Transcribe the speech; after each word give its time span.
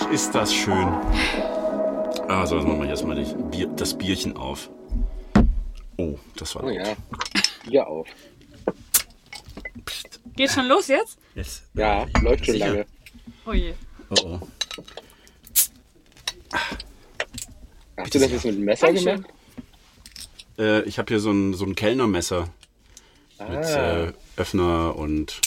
Ach, 0.00 0.10
ist 0.10 0.34
das 0.34 0.52
schön. 0.54 0.88
Also, 2.28 2.56
jetzt 2.56 2.66
machen 2.66 2.82
wir 2.82 2.88
erstmal 2.88 3.16
das, 3.16 3.34
Bier, 3.50 3.66
das 3.68 3.96
Bierchen 3.96 4.36
auf. 4.36 4.68
Oh, 5.96 6.18
das 6.36 6.54
war 6.54 6.64
Oh 6.64 6.70
ja. 6.70 6.84
Bier 7.68 7.86
auf. 7.86 8.06
Psst. 9.84 10.20
Geht 10.36 10.50
schon 10.50 10.66
los 10.66 10.88
jetzt? 10.88 11.18
Jetzt. 11.34 11.64
Ja, 11.74 12.06
läuft 12.22 12.46
schon 12.46 12.56
lange. 12.56 12.86
Oh 13.46 13.52
je. 13.52 13.74
Oh, 14.10 14.14
oh. 14.24 14.40
Hast 17.96 18.14
du 18.14 18.18
das 18.20 18.30
jetzt 18.30 18.44
mit 18.44 18.54
dem 18.54 18.64
Messer 18.64 18.86
Dankeschön. 18.86 19.16
gemacht? 19.16 19.34
Äh, 20.58 20.82
ich 20.82 20.98
habe 20.98 21.08
hier 21.08 21.20
so 21.20 21.30
ein, 21.30 21.54
so 21.54 21.64
ein 21.64 21.74
Kellnermesser 21.74 22.48
mit 23.40 23.64
Ah. 23.66 24.04
äh, 24.04 24.12
Öffner 24.36 24.94
und. 24.96 25.40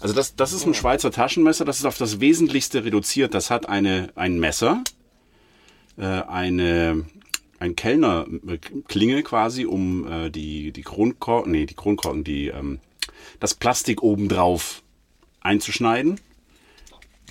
Also 0.00 0.14
das, 0.14 0.36
das 0.36 0.52
ist 0.52 0.66
ein 0.66 0.74
Schweizer 0.74 1.10
Taschenmesser, 1.10 1.64
das 1.64 1.78
ist 1.78 1.84
auf 1.84 1.98
das 1.98 2.20
Wesentlichste 2.20 2.84
reduziert. 2.84 3.34
Das 3.34 3.50
hat 3.50 3.68
eine, 3.68 4.10
ein 4.14 4.38
Messer, 4.38 4.82
äh, 5.96 6.04
eine, 6.04 7.04
ein 7.58 7.74
Kellnerklinge 7.74 9.22
quasi, 9.22 9.64
um 9.64 10.06
äh, 10.06 10.30
die, 10.30 10.72
die 10.72 10.82
Kronkorken, 10.82 11.52
nee, 11.52 11.66
die 11.66 11.74
Kronkorken, 11.74 12.22
die, 12.22 12.48
ähm, 12.48 12.78
das 13.40 13.54
Plastik 13.54 14.02
obendrauf 14.02 14.82
einzuschneiden. 15.40 16.20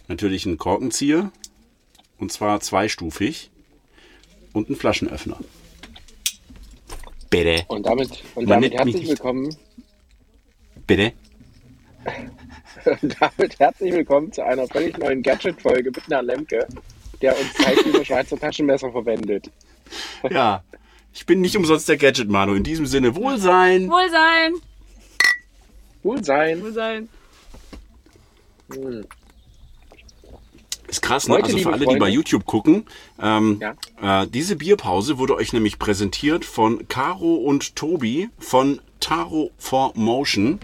Natürlich 0.09 0.45
ein 0.45 0.57
Korkenzieher, 0.57 1.31
und 2.17 2.31
zwar 2.31 2.59
zweistufig 2.59 3.49
und 4.53 4.69
ein 4.69 4.75
Flaschenöffner. 4.75 5.39
Bitte. 7.29 7.65
Und 7.67 7.85
damit, 7.85 8.23
und 8.35 8.49
damit 8.49 8.73
herzlich 8.73 8.95
nicht. 8.95 9.09
willkommen, 9.09 9.55
Bitte? 10.87 11.11
Und 12.87 13.15
damit 13.19 13.59
herzlich 13.59 13.93
willkommen 13.93 14.31
zu 14.31 14.43
einer 14.45 14.67
völlig 14.67 14.97
neuen 14.97 15.21
Gadget-Folge 15.21 15.91
mit 15.91 16.05
einer 16.07 16.21
Lemke, 16.23 16.65
der 17.21 17.37
uns 17.37 17.53
zeigt, 17.53 17.85
wie 17.85 17.91
man 17.91 18.05
Schweizer 18.05 18.37
Taschenmesser 18.39 18.91
verwendet. 18.91 19.49
Ja. 20.29 20.63
Ich 21.13 21.25
bin 21.25 21.41
nicht 21.41 21.57
umsonst 21.57 21.89
der 21.89 21.97
Gadget-Mano. 21.97 22.53
In 22.53 22.63
diesem 22.63 22.85
Sinne, 22.85 23.15
Wohlsein. 23.15 23.89
Wohlsein. 23.89 24.53
Wohlsein. 26.03 26.61
Wohlsein. 26.61 27.09
Hm. 28.73 29.05
Ist 30.87 31.01
krass, 31.01 31.27
ne? 31.27 31.35
Heute, 31.35 31.45
Also 31.45 31.57
für 31.57 31.69
alle, 31.69 31.79
die 31.79 31.85
Freunde- 31.85 31.99
bei 31.99 32.09
YouTube 32.09 32.45
gucken, 32.45 32.85
ähm, 33.21 33.59
Ja. 33.99 34.23
äh, 34.23 34.27
diese 34.27 34.55
Bierpause 34.55 35.17
wurde 35.17 35.35
euch 35.35 35.51
nämlich 35.51 35.79
präsentiert 35.79 36.45
von 36.45 36.87
Caro 36.87 37.35
und 37.35 37.75
Tobi 37.75 38.29
von 38.39 38.79
Taro 39.01 39.51
for 39.57 39.91
Motion. 39.95 40.59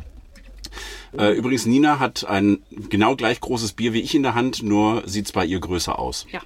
Äh, 1.17 1.33
übrigens, 1.33 1.65
Nina 1.65 1.99
hat 1.99 2.25
ein 2.25 2.63
genau 2.89 3.15
gleich 3.15 3.39
großes 3.39 3.73
Bier 3.73 3.93
wie 3.93 4.01
ich 4.01 4.15
in 4.15 4.23
der 4.23 4.35
Hand, 4.35 4.63
nur 4.63 5.03
sieht's 5.07 5.31
bei 5.31 5.45
ihr 5.45 5.59
größer 5.59 5.97
aus. 5.99 6.25
Ja. 6.31 6.41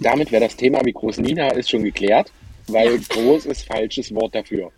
Damit 0.00 0.32
wäre 0.32 0.44
das 0.44 0.56
Thema, 0.56 0.80
wie 0.84 0.92
groß 0.92 1.18
Nina 1.18 1.48
ist, 1.50 1.70
schon 1.70 1.82
geklärt, 1.82 2.32
weil 2.68 2.98
groß 2.98 3.46
ist 3.46 3.66
falsches 3.66 4.14
Wort 4.14 4.34
dafür. 4.34 4.72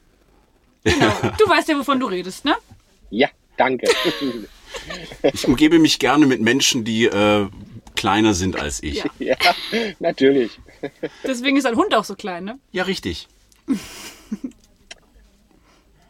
Genau. 0.85 1.13
Du 1.39 1.49
weißt 1.49 1.69
ja, 1.69 1.79
wovon 1.79 2.01
du 2.01 2.07
redest, 2.07 2.45
ne? 2.45 2.57
Ja, 3.11 3.29
danke. 3.57 3.89
Ich 5.23 5.47
umgebe 5.47 5.79
mich 5.79 5.99
gerne 5.99 6.27
mit 6.27 6.41
Menschen, 6.41 6.85
die 6.85 7.07
äh, 7.07 7.49
kleiner 7.97 8.35
sind 8.35 8.59
als 8.59 8.83
ich. 8.83 9.05
Ja. 9.05 9.11
ja, 9.19 9.37
natürlich. 9.99 10.59
Deswegen 11.25 11.57
ist 11.57 11.67
ein 11.67 11.77
Hund 11.77 11.95
auch 11.95 12.05
so 12.05 12.15
klein, 12.15 12.45
ne? 12.45 12.59
ja 12.73 12.85
richtig. 12.85 13.29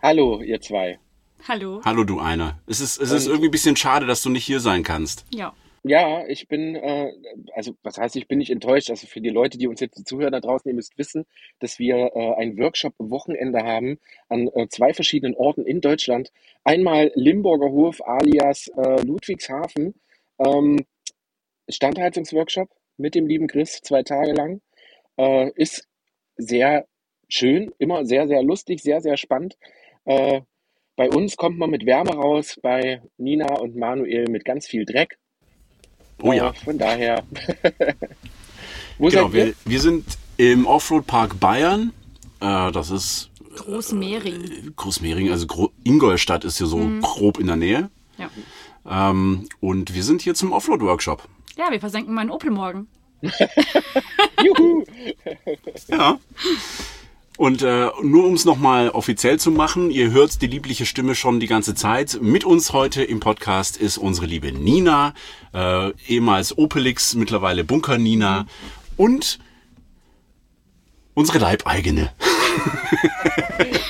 Hallo, 0.03 0.41
ihr 0.43 0.61
zwei. 0.61 0.99
Hallo. 1.47 1.81
Hallo 1.85 2.05
du 2.05 2.21
einer. 2.21 2.61
Es 2.67 2.81
ist, 2.81 2.99
es 3.01 3.11
ist 3.11 3.27
Und- 3.27 3.33
irgendwie 3.33 3.49
ein 3.49 3.53
bisschen 3.53 3.77
schade, 3.77 4.07
dass 4.07 4.23
du 4.23 4.31
nicht 4.31 4.45
hier 4.45 4.61
sein 4.61 4.83
kannst. 4.83 5.25
Ja. 5.35 5.55
Ja, 5.85 6.27
ich 6.27 6.49
bin, 6.49 6.75
äh, 6.75 7.13
also 7.55 7.73
was 7.85 7.99
heißt, 7.99 8.17
ich 8.17 8.27
bin 8.27 8.39
nicht 8.39 8.51
enttäuscht. 8.51 8.91
Also 8.91 9.07
für 9.07 9.21
die 9.21 9.31
Leute, 9.31 9.59
die 9.59 9.69
uns 9.69 9.79
jetzt 9.81 10.07
zuhören 10.09 10.33
da 10.33 10.41
draußen, 10.41 10.69
ihr 10.69 10.75
müsst 10.75 10.99
wissen, 10.99 11.25
dass 11.61 11.79
wir 11.79 12.11
äh, 12.15 12.35
ein 12.35 12.59
Workshop-Wochenende 12.59 13.63
haben 13.63 13.99
an 14.29 14.49
äh, 14.55 14.69
zwei 14.69 14.93
verschiedenen 14.93 15.37
Orten 15.37 15.65
in 15.65 15.81
Deutschland. 15.81 16.33
Einmal 16.65 17.13
Limburger 17.15 17.71
Hof 17.71 18.05
alias 18.07 18.67
äh, 18.77 19.01
Ludwigshafen, 19.03 19.95
ähm, 20.45 20.85
Standheizungsworkshop 21.69 22.69
mit 22.97 23.15
dem 23.15 23.29
lieben 23.29 23.47
Chris, 23.47 23.81
zwei 23.81 24.03
Tage 24.03 24.33
lang. 24.33 24.61
Äh, 25.17 25.51
ist 25.55 25.87
sehr 26.37 26.87
schön, 27.29 27.73
immer 27.79 28.05
sehr, 28.05 28.27
sehr 28.29 28.43
lustig, 28.43 28.83
sehr, 28.83 29.01
sehr 29.01 29.17
spannend. 29.17 29.57
Äh, 30.05 30.41
bei 30.97 31.09
uns 31.11 31.37
kommt 31.37 31.59
man 31.59 31.71
mit 31.71 31.87
Wärme 31.87 32.11
raus, 32.11 32.57
bei 32.61 33.03
Nina 33.19 33.55
und 33.61 33.77
Manuel 33.77 34.29
mit 34.29 34.45
ganz 34.45 34.67
viel 34.67 34.85
Dreck. 34.85 35.19
Oh 36.23 36.33
ja. 36.33 36.51
Äh, 36.51 36.55
Von 36.55 36.79
daher. 36.79 37.23
Wo 38.99 39.09
Genau, 39.09 39.29
seid 39.29 39.35
ihr? 39.35 39.47
wir, 39.47 39.55
wir 39.65 39.81
sind 39.81 40.05
im 40.37 40.67
Offroad-Park 40.67 41.39
Bayern. 41.39 41.93
Äh, 42.41 42.73
das 42.73 42.91
ist 42.91 43.31
Großmehring. 43.57 44.73
Großmehring, 44.77 45.31
also 45.31 45.47
Gro 45.47 45.71
Ingolstadt 45.85 46.45
ist 46.45 46.59
hier 46.59 46.67
so 46.67 46.79
grob 47.01 47.39
in 47.39 47.47
der 47.47 47.57
Nähe. 47.57 47.91
Ja. 48.17 48.31
Ähm, 49.11 49.49
und 49.61 49.95
wir 49.95 50.03
sind 50.03 50.23
hier 50.23 50.35
zum 50.35 50.53
Offroad-Workshop. 50.53 51.29
Ja, 51.57 51.71
wir 51.71 51.81
versenken 51.81 52.15
meinen 52.15 52.31
Opel 52.31 52.51
morgen. 52.51 52.89
Juhu! 54.45 54.85
Ja. 55.89 56.19
Und 57.39 57.63
äh, 57.63 57.87
nur 58.03 58.27
um 58.27 58.35
es 58.35 58.45
nochmal 58.45 58.91
offiziell 58.91 59.39
zu 59.39 59.53
machen, 59.53 59.93
ihr 59.93 60.11
hört 60.11 60.43
die 60.43 60.49
liebliche 60.49 60.85
Stimme 60.87 61.15
schon 61.15 61.39
die 61.39 61.47
ganze 61.47 61.77
Zeit. 61.77 62.19
Mit 62.21 62.43
uns 62.43 62.73
heute 62.73 63.05
im 63.05 63.21
Podcast 63.21 63.77
ist 63.77 63.97
unsere 63.97 64.27
liebe 64.27 64.51
Nina, 64.51 65.15
äh, 65.55 65.93
ehemals 66.09 66.59
Opelix, 66.59 67.15
mittlerweile 67.15 67.63
Bunker 67.63 67.97
Nina 67.97 68.47
und 68.97 69.39
unsere 71.15 71.39
Leibeigene. 71.39 72.11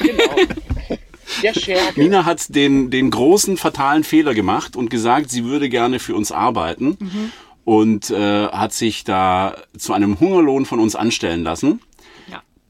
Genau. 0.01 0.37
Der 1.43 1.55
Scherge. 1.55 1.99
Nina 1.99 2.27
hat 2.27 2.55
den, 2.55 2.91
den 2.91 3.11
großen 3.11 3.57
fatalen 3.57 4.05
Fehler 4.05 4.35
gemacht 4.35 4.77
und 4.77 4.91
gesagt, 4.91 5.31
sie 5.31 5.45
würde 5.45 5.71
gerne 5.71 6.01
für 6.01 6.15
uns 6.15 6.33
arbeiten 6.33 6.99
und 7.65 8.11
äh, 8.11 8.49
hat 8.49 8.75
sich 8.75 9.05
da 9.05 9.57
zu 9.77 9.95
einem 9.95 10.21
Hungerlohn 10.21 10.67
von 10.67 10.81
uns 10.81 10.97
anstellen 10.97 11.43
lassen. 11.45 11.81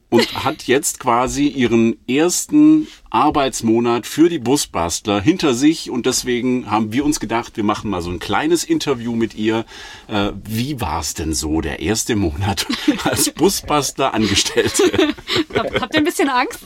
Und 0.09 0.43
hat 0.43 0.63
jetzt 0.63 0.99
quasi 0.99 1.47
ihren 1.47 1.99
ersten 2.07 2.87
Arbeitsmonat 3.11 4.05
für 4.07 4.29
die 4.29 4.39
Busbastler 4.39 5.21
hinter 5.21 5.53
sich 5.53 5.89
und 5.89 6.05
deswegen 6.05 6.69
haben 6.69 6.91
wir 6.91 7.05
uns 7.05 7.19
gedacht, 7.19 7.57
wir 7.57 7.63
machen 7.63 7.89
mal 7.89 8.01
so 8.01 8.09
ein 8.09 8.19
kleines 8.19 8.63
Interview 8.63 9.15
mit 9.15 9.35
ihr. 9.35 9.65
Äh, 10.07 10.31
wie 10.43 10.81
war 10.81 10.99
es 10.99 11.13
denn 11.13 11.33
so, 11.33 11.61
der 11.61 11.79
erste 11.79 12.15
Monat 12.15 12.65
als 13.03 13.31
Busbastler 13.31 14.13
Angestellte? 14.13 14.83
Hab, 15.55 15.81
habt 15.81 15.93
ihr 15.93 16.01
ein 16.01 16.05
bisschen 16.05 16.29
Angst? 16.29 16.63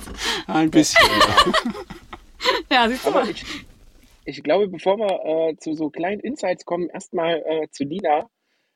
Ein 0.47 0.71
bisschen. 0.71 1.05
Ja, 2.71 2.87
siehst 2.89 3.05
du 3.05 3.09
Aber 3.09 3.23
mal. 3.23 3.29
ich, 3.29 3.43
ich 4.25 4.43
glaube, 4.43 4.67
bevor 4.67 4.97
wir 4.97 5.49
äh, 5.49 5.57
zu 5.57 5.73
so 5.73 5.89
kleinen 5.89 6.21
Insights 6.21 6.65
kommen, 6.65 6.89
erstmal 6.89 7.43
äh, 7.45 7.67
zu 7.71 7.83
Nina. 7.83 8.29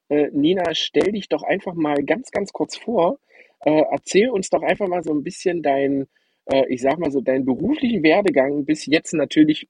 Äh, 0.09 0.29
Nina, 0.31 0.73
stell 0.73 1.11
dich 1.11 1.29
doch 1.29 1.43
einfach 1.43 1.73
mal 1.73 2.03
ganz, 2.03 2.31
ganz 2.31 2.51
kurz 2.53 2.77
vor. 2.77 3.19
Äh, 3.61 3.83
erzähl 3.91 4.29
uns 4.29 4.49
doch 4.49 4.61
einfach 4.61 4.87
mal 4.87 5.03
so 5.03 5.11
ein 5.13 5.23
bisschen 5.23 5.61
dein, 5.63 6.07
äh, 6.45 6.65
ich 6.69 6.81
sag 6.81 6.99
mal 6.99 7.11
so, 7.11 7.21
deinen 7.21 7.45
beruflichen 7.45 8.03
Werdegang 8.03 8.65
bis 8.65 8.85
jetzt 8.85 9.13
natürlich 9.13 9.67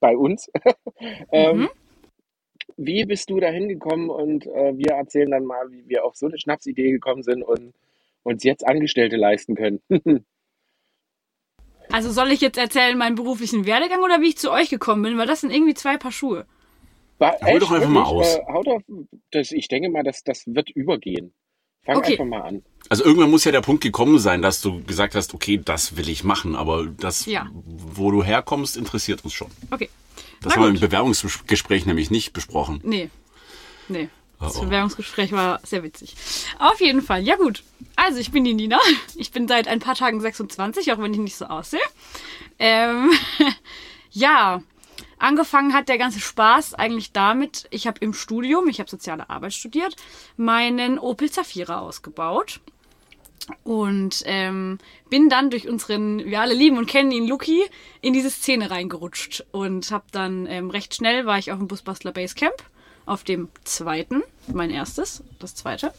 bei 0.00 0.16
uns. 0.16 0.50
ähm, 1.32 1.58
Mhm. 1.58 1.68
Wie 2.76 3.04
bist 3.04 3.28
du 3.30 3.40
da 3.40 3.48
hingekommen? 3.48 4.08
Und 4.08 4.46
äh, 4.46 4.76
wir 4.76 4.92
erzählen 4.92 5.30
dann 5.30 5.44
mal, 5.44 5.70
wie 5.72 5.88
wir 5.88 6.04
auf 6.04 6.14
so 6.14 6.26
eine 6.26 6.38
Schnapsidee 6.38 6.92
gekommen 6.92 7.24
sind 7.24 7.42
und 7.42 7.74
uns 8.22 8.44
jetzt 8.44 8.66
Angestellte 8.66 9.16
leisten 9.16 9.54
können. 9.56 9.80
Also 11.90 12.10
soll 12.10 12.30
ich 12.32 12.42
jetzt 12.42 12.58
erzählen 12.58 12.98
meinen 12.98 13.14
beruflichen 13.14 13.64
Werdegang 13.64 14.02
oder 14.02 14.20
wie 14.20 14.28
ich 14.28 14.36
zu 14.36 14.52
euch 14.52 14.68
gekommen 14.68 15.02
bin? 15.02 15.16
Weil 15.16 15.26
das 15.26 15.40
sind 15.40 15.50
irgendwie 15.50 15.72
zwei 15.72 15.96
Paar 15.96 16.12
Schuhe. 16.12 16.46
War 17.16 17.42
echt 17.42 17.62
doch 17.62 17.72
einfach 17.72 17.88
mal 17.88 18.04
aus. 18.04 18.36
Äh, 18.36 18.42
hau 18.46 18.62
doch, 18.62 18.80
das, 19.30 19.52
ich 19.52 19.68
denke 19.68 19.88
mal, 19.88 20.02
das, 20.02 20.22
das 20.22 20.44
wird 20.46 20.68
übergehen. 20.68 21.32
Fang 21.84 21.96
Okay. 21.96 22.12
einfach 22.12 22.24
mal 22.24 22.40
an. 22.42 22.62
Also 22.90 23.04
irgendwann 23.04 23.30
muss 23.30 23.44
ja 23.44 23.52
der 23.52 23.60
Punkt 23.60 23.82
gekommen 23.82 24.18
sein, 24.18 24.40
dass 24.42 24.60
du 24.62 24.82
gesagt 24.84 25.14
hast, 25.14 25.34
okay, 25.34 25.60
das 25.62 25.96
will 25.96 26.08
ich 26.08 26.24
machen, 26.24 26.56
aber 26.56 26.86
das, 26.86 27.26
Ja. 27.26 27.48
wo 27.54 28.10
du 28.10 28.22
herkommst, 28.22 28.76
interessiert 28.76 29.24
uns 29.24 29.34
schon. 29.34 29.50
Okay. 29.70 29.90
Das 30.40 30.54
haben 30.54 30.62
wir 30.62 30.68
im. 30.70 30.80
Bewerbungsgespräch 30.80 31.84
nämlich 31.86 32.10
nicht 32.10 32.32
besprochen. 32.32 32.80
Nee. 32.84 33.10
Nee. 33.88 34.08
Das 34.40 34.54
Oh, 34.56 34.60
oh. 34.60 34.64
Bewerbungsgespräch 34.66 35.32
war 35.32 35.60
sehr 35.64 35.82
witzig. 35.82 36.14
Auf 36.60 36.80
jeden 36.80 37.02
Fall. 37.02 37.22
Ja 37.24 37.34
gut. 37.36 37.64
Also 37.96 38.18
ich 38.20 38.30
bin 38.30 38.44
die 38.44 38.54
Nina. 38.54 38.78
Ich 39.16 39.32
bin 39.32 39.48
seit 39.48 39.66
ein 39.66 39.80
paar 39.80 39.96
Tagen 39.96 40.20
26, 40.20 40.92
auch 40.92 40.98
wenn 40.98 41.12
ich 41.12 41.18
nicht 41.18 41.36
so 41.36 41.46
aussehe. 41.46 41.80
Ähm, 42.60 43.10
ja. 44.12 44.62
Angefangen 45.18 45.74
hat 45.74 45.88
der 45.88 45.98
ganze 45.98 46.20
Spaß 46.20 46.74
eigentlich 46.74 47.12
damit, 47.12 47.66
ich 47.70 47.86
habe 47.86 47.98
im 48.00 48.12
Studium, 48.14 48.68
ich 48.68 48.78
habe 48.78 48.90
soziale 48.90 49.28
Arbeit 49.28 49.52
studiert, 49.52 49.96
meinen 50.36 50.98
Opel 50.98 51.30
Zafira 51.30 51.80
ausgebaut. 51.80 52.60
Und 53.64 54.22
ähm, 54.26 54.78
bin 55.08 55.30
dann 55.30 55.48
durch 55.48 55.68
unseren, 55.68 56.18
wir 56.18 56.40
alle 56.40 56.52
lieben 56.52 56.76
und 56.76 56.86
kennen 56.86 57.10
ihn, 57.10 57.26
Luki, 57.26 57.62
in 58.02 58.12
diese 58.12 58.30
Szene 58.30 58.70
reingerutscht. 58.70 59.44
Und 59.52 59.90
habe 59.90 60.04
dann 60.12 60.46
ähm, 60.46 60.68
recht 60.70 60.94
schnell, 60.94 61.24
war 61.24 61.38
ich 61.38 61.50
auf 61.50 61.58
dem 61.58 61.66
Busbastler 61.66 62.12
Basecamp, 62.12 62.62
auf 63.06 63.24
dem 63.24 63.48
zweiten, 63.64 64.22
mein 64.52 64.70
erstes, 64.70 65.22
das 65.38 65.54
zweite. 65.54 65.94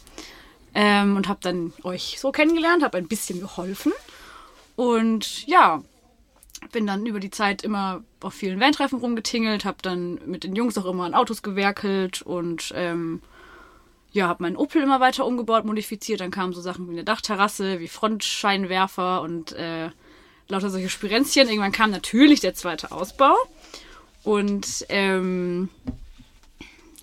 Ähm, 0.75 1.15
und 1.15 1.27
habe 1.27 1.39
dann 1.41 1.73
euch 1.83 2.17
so 2.19 2.31
kennengelernt, 2.31 2.83
habe 2.83 2.99
ein 2.99 3.07
bisschen 3.07 3.39
geholfen. 3.39 3.93
Und 4.75 5.47
ja, 5.47 5.81
bin 6.71 6.85
dann 6.85 7.05
über 7.05 7.19
die 7.19 7.31
Zeit 7.31 7.63
immer 7.63 8.03
auf 8.21 8.33
vielen 8.33 8.59
Van-Treffen 8.59 8.99
rumgetingelt, 8.99 9.65
habe 9.65 9.77
dann 9.81 10.19
mit 10.25 10.43
den 10.43 10.55
Jungs 10.55 10.77
auch 10.77 10.85
immer 10.85 11.05
an 11.05 11.13
Autos 11.13 11.41
gewerkelt 11.41 12.21
und 12.21 12.71
ähm, 12.75 13.21
ja, 14.11 14.27
habe 14.27 14.43
meinen 14.43 14.57
Opel 14.57 14.81
immer 14.81 14.99
weiter 14.99 15.25
umgebaut, 15.25 15.65
modifiziert. 15.65 16.21
Dann 16.21 16.31
kamen 16.31 16.53
so 16.53 16.61
Sachen 16.61 16.87
wie 16.87 16.93
eine 16.93 17.03
Dachterrasse, 17.03 17.79
wie 17.79 17.87
Frontscheinwerfer 17.87 19.21
und 19.21 19.51
äh, 19.53 19.89
lauter 20.47 20.69
solche 20.69 20.89
Spirenzchen. 20.89 21.47
Irgendwann 21.47 21.71
kam 21.71 21.91
natürlich 21.91 22.39
der 22.39 22.55
zweite 22.55 22.91
Ausbau. 22.91 23.35
Und 24.23 24.85
ähm, 24.89 25.69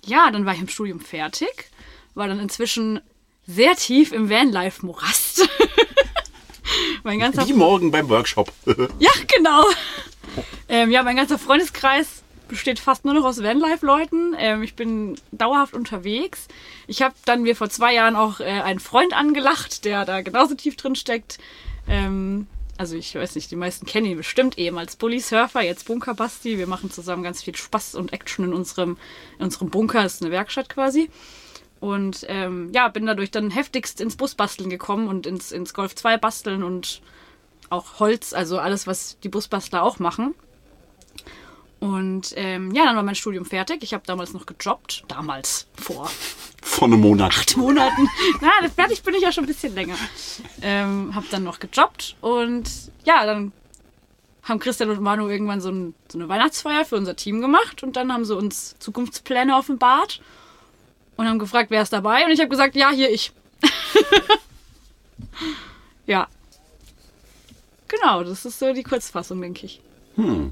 ja, 0.05 0.29
dann 0.31 0.45
war 0.45 0.53
ich 0.53 0.61
im 0.61 0.67
Studium 0.67 0.99
fertig. 0.99 1.71
War 2.13 2.27
dann 2.27 2.39
inzwischen 2.39 2.99
sehr 3.45 3.75
tief 3.75 4.11
im 4.11 4.29
Vanlife-Morast. 4.29 5.47
mein 7.03 7.19
ganzer 7.19 7.47
Wie 7.47 7.53
morgen 7.53 7.91
beim 7.91 8.09
Workshop. 8.09 8.51
ja, 8.99 9.11
genau. 9.27 9.63
Ähm, 10.69 10.91
ja, 10.91 11.03
mein 11.03 11.15
ganzer 11.15 11.39
Freundeskreis 11.39 12.23
besteht 12.47 12.79
fast 12.79 13.05
nur 13.05 13.13
noch 13.13 13.25
aus 13.25 13.41
Vanlife-Leuten. 13.41 14.35
Ähm, 14.37 14.63
ich 14.63 14.75
bin 14.75 15.17
dauerhaft 15.31 15.73
unterwegs. 15.73 16.47
Ich 16.87 17.01
habe 17.01 17.15
dann 17.25 17.43
mir 17.43 17.55
vor 17.55 17.69
zwei 17.69 17.93
Jahren 17.93 18.15
auch 18.15 18.39
äh, 18.39 18.45
einen 18.45 18.79
Freund 18.79 19.13
angelacht, 19.13 19.85
der 19.85 20.05
da 20.05 20.21
genauso 20.21 20.55
tief 20.55 20.75
drin 20.75 20.95
steckt. 20.95 21.39
Ähm, 21.87 22.47
also 22.77 22.95
ich 22.95 23.15
weiß 23.15 23.35
nicht, 23.35 23.49
die 23.49 23.55
meisten 23.55 23.85
kennen 23.85 24.05
ihn 24.05 24.17
bestimmt 24.17 24.57
eben 24.57 24.77
als 24.77 24.95
Bully 24.95 25.19
Surfer, 25.19 25.61
jetzt 25.61 25.87
Bunker 25.87 26.13
Basti. 26.13 26.57
Wir 26.57 26.67
machen 26.67 26.91
zusammen 26.91 27.23
ganz 27.23 27.43
viel 27.43 27.55
Spaß 27.55 27.95
und 27.95 28.13
Action 28.13 28.45
in 28.45 28.53
unserem, 28.53 28.97
in 29.39 29.45
unserem 29.45 29.69
Bunker. 29.69 30.03
Das 30.03 30.15
ist 30.15 30.21
eine 30.21 30.31
Werkstatt 30.31 30.69
quasi. 30.69 31.09
Und 31.79 32.25
ähm, 32.27 32.71
ja, 32.73 32.87
bin 32.87 33.05
dadurch 33.05 33.31
dann 33.31 33.51
heftigst 33.51 34.01
ins 34.01 34.15
Busbasteln 34.15 34.69
gekommen 34.69 35.07
und 35.07 35.27
ins, 35.27 35.51
ins 35.51 35.73
Golf 35.73 35.95
2 35.95 36.17
basteln 36.17 36.63
und 36.63 37.01
auch 37.69 37.99
Holz, 37.99 38.33
also 38.33 38.59
alles, 38.59 38.87
was 38.87 39.19
die 39.23 39.29
Busbastler 39.29 39.83
auch 39.83 39.99
machen. 39.99 40.33
Und 41.79 42.33
ähm, 42.35 42.71
ja, 42.71 42.85
dann 42.85 42.95
war 42.95 43.03
mein 43.03 43.15
Studium 43.15 43.45
fertig. 43.45 43.83
Ich 43.83 43.93
habe 43.93 44.03
damals 44.05 44.33
noch 44.33 44.47
gejobbt. 44.47 45.03
Damals, 45.07 45.67
vor. 45.75 46.09
Vor 46.63 46.87
einem 46.87 47.01
Monat. 47.01 47.33
Acht 47.37 47.55
Monaten. 47.55 48.07
Na, 48.41 48.67
fertig 48.69 49.03
bin 49.03 49.13
ich 49.13 49.21
ja 49.21 49.31
schon 49.31 49.43
ein 49.43 49.47
bisschen 49.47 49.75
länger. 49.75 49.95
Ähm, 50.61 51.13
habe 51.13 51.27
dann 51.29 51.43
noch 51.43 51.59
gejobbt 51.59 52.15
und 52.21 52.69
ja, 53.05 53.25
dann 53.25 53.51
haben 54.43 54.59
Christian 54.59 54.89
und 54.89 55.01
Manu 55.01 55.27
irgendwann 55.27 55.61
so, 55.61 55.69
ein, 55.69 55.93
so, 56.11 56.17
eine 56.17 56.29
Weihnachtsfeier 56.29 56.85
für 56.85 56.95
unser 56.95 57.15
Team 57.15 57.41
gemacht 57.41 57.83
und 57.83 57.95
dann 57.95 58.11
haben 58.11 58.25
sie 58.25 58.35
uns 58.35 58.75
Zukunftspläne 58.79 59.55
offenbart 59.55 60.21
und 61.17 61.27
haben 61.27 61.39
gefragt, 61.39 61.71
wer 61.71 61.81
ist 61.81 61.93
dabei 61.93 62.25
und 62.25 62.31
ich 62.31 62.39
habe 62.39 62.49
gesagt, 62.49 62.75
ja, 62.75 62.91
hier 62.91 63.09
ich. 63.09 63.31
ja. 66.05 66.27
Genau, 67.87 68.23
das 68.23 68.45
ist 68.45 68.59
so 68.59 68.73
die 68.73 68.83
Kurzfassung, 68.83 69.41
denke 69.41 69.65
ich. 69.65 69.81
Hm 70.15 70.51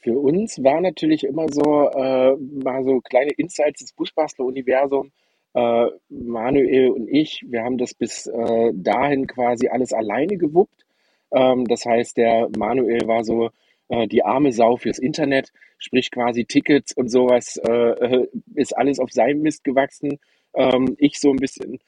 für 0.00 0.18
uns 0.18 0.62
war 0.62 0.80
natürlich 0.80 1.24
immer 1.24 1.46
so, 1.50 1.90
äh, 1.90 2.36
mal 2.36 2.84
so 2.84 3.00
kleine 3.00 3.32
Insights 3.32 3.80
des 3.80 3.92
Busbastler-Universum. 3.92 5.10
Äh, 5.54 5.86
Manuel 6.08 6.90
und 6.90 7.08
ich, 7.08 7.44
wir 7.46 7.62
haben 7.62 7.78
das 7.78 7.94
bis 7.94 8.26
äh, 8.26 8.72
dahin 8.74 9.26
quasi 9.26 9.68
alles 9.68 9.92
alleine 9.92 10.36
gewuppt. 10.36 10.84
Ähm, 11.32 11.66
das 11.66 11.84
heißt, 11.84 12.16
der 12.16 12.48
Manuel 12.56 13.06
war 13.06 13.24
so 13.24 13.50
äh, 13.88 14.06
die 14.06 14.24
arme 14.24 14.52
Sau 14.52 14.76
fürs 14.76 14.98
Internet, 14.98 15.52
sprich 15.78 16.10
quasi 16.10 16.44
Tickets 16.44 16.92
und 16.92 17.08
sowas, 17.08 17.56
äh, 17.56 18.26
ist 18.54 18.76
alles 18.76 18.98
auf 18.98 19.12
seinem 19.12 19.42
Mist 19.42 19.64
gewachsen. 19.64 20.18
Ähm, 20.54 20.96
ich 20.98 21.18
so 21.18 21.30
ein 21.30 21.36
bisschen, 21.36 21.78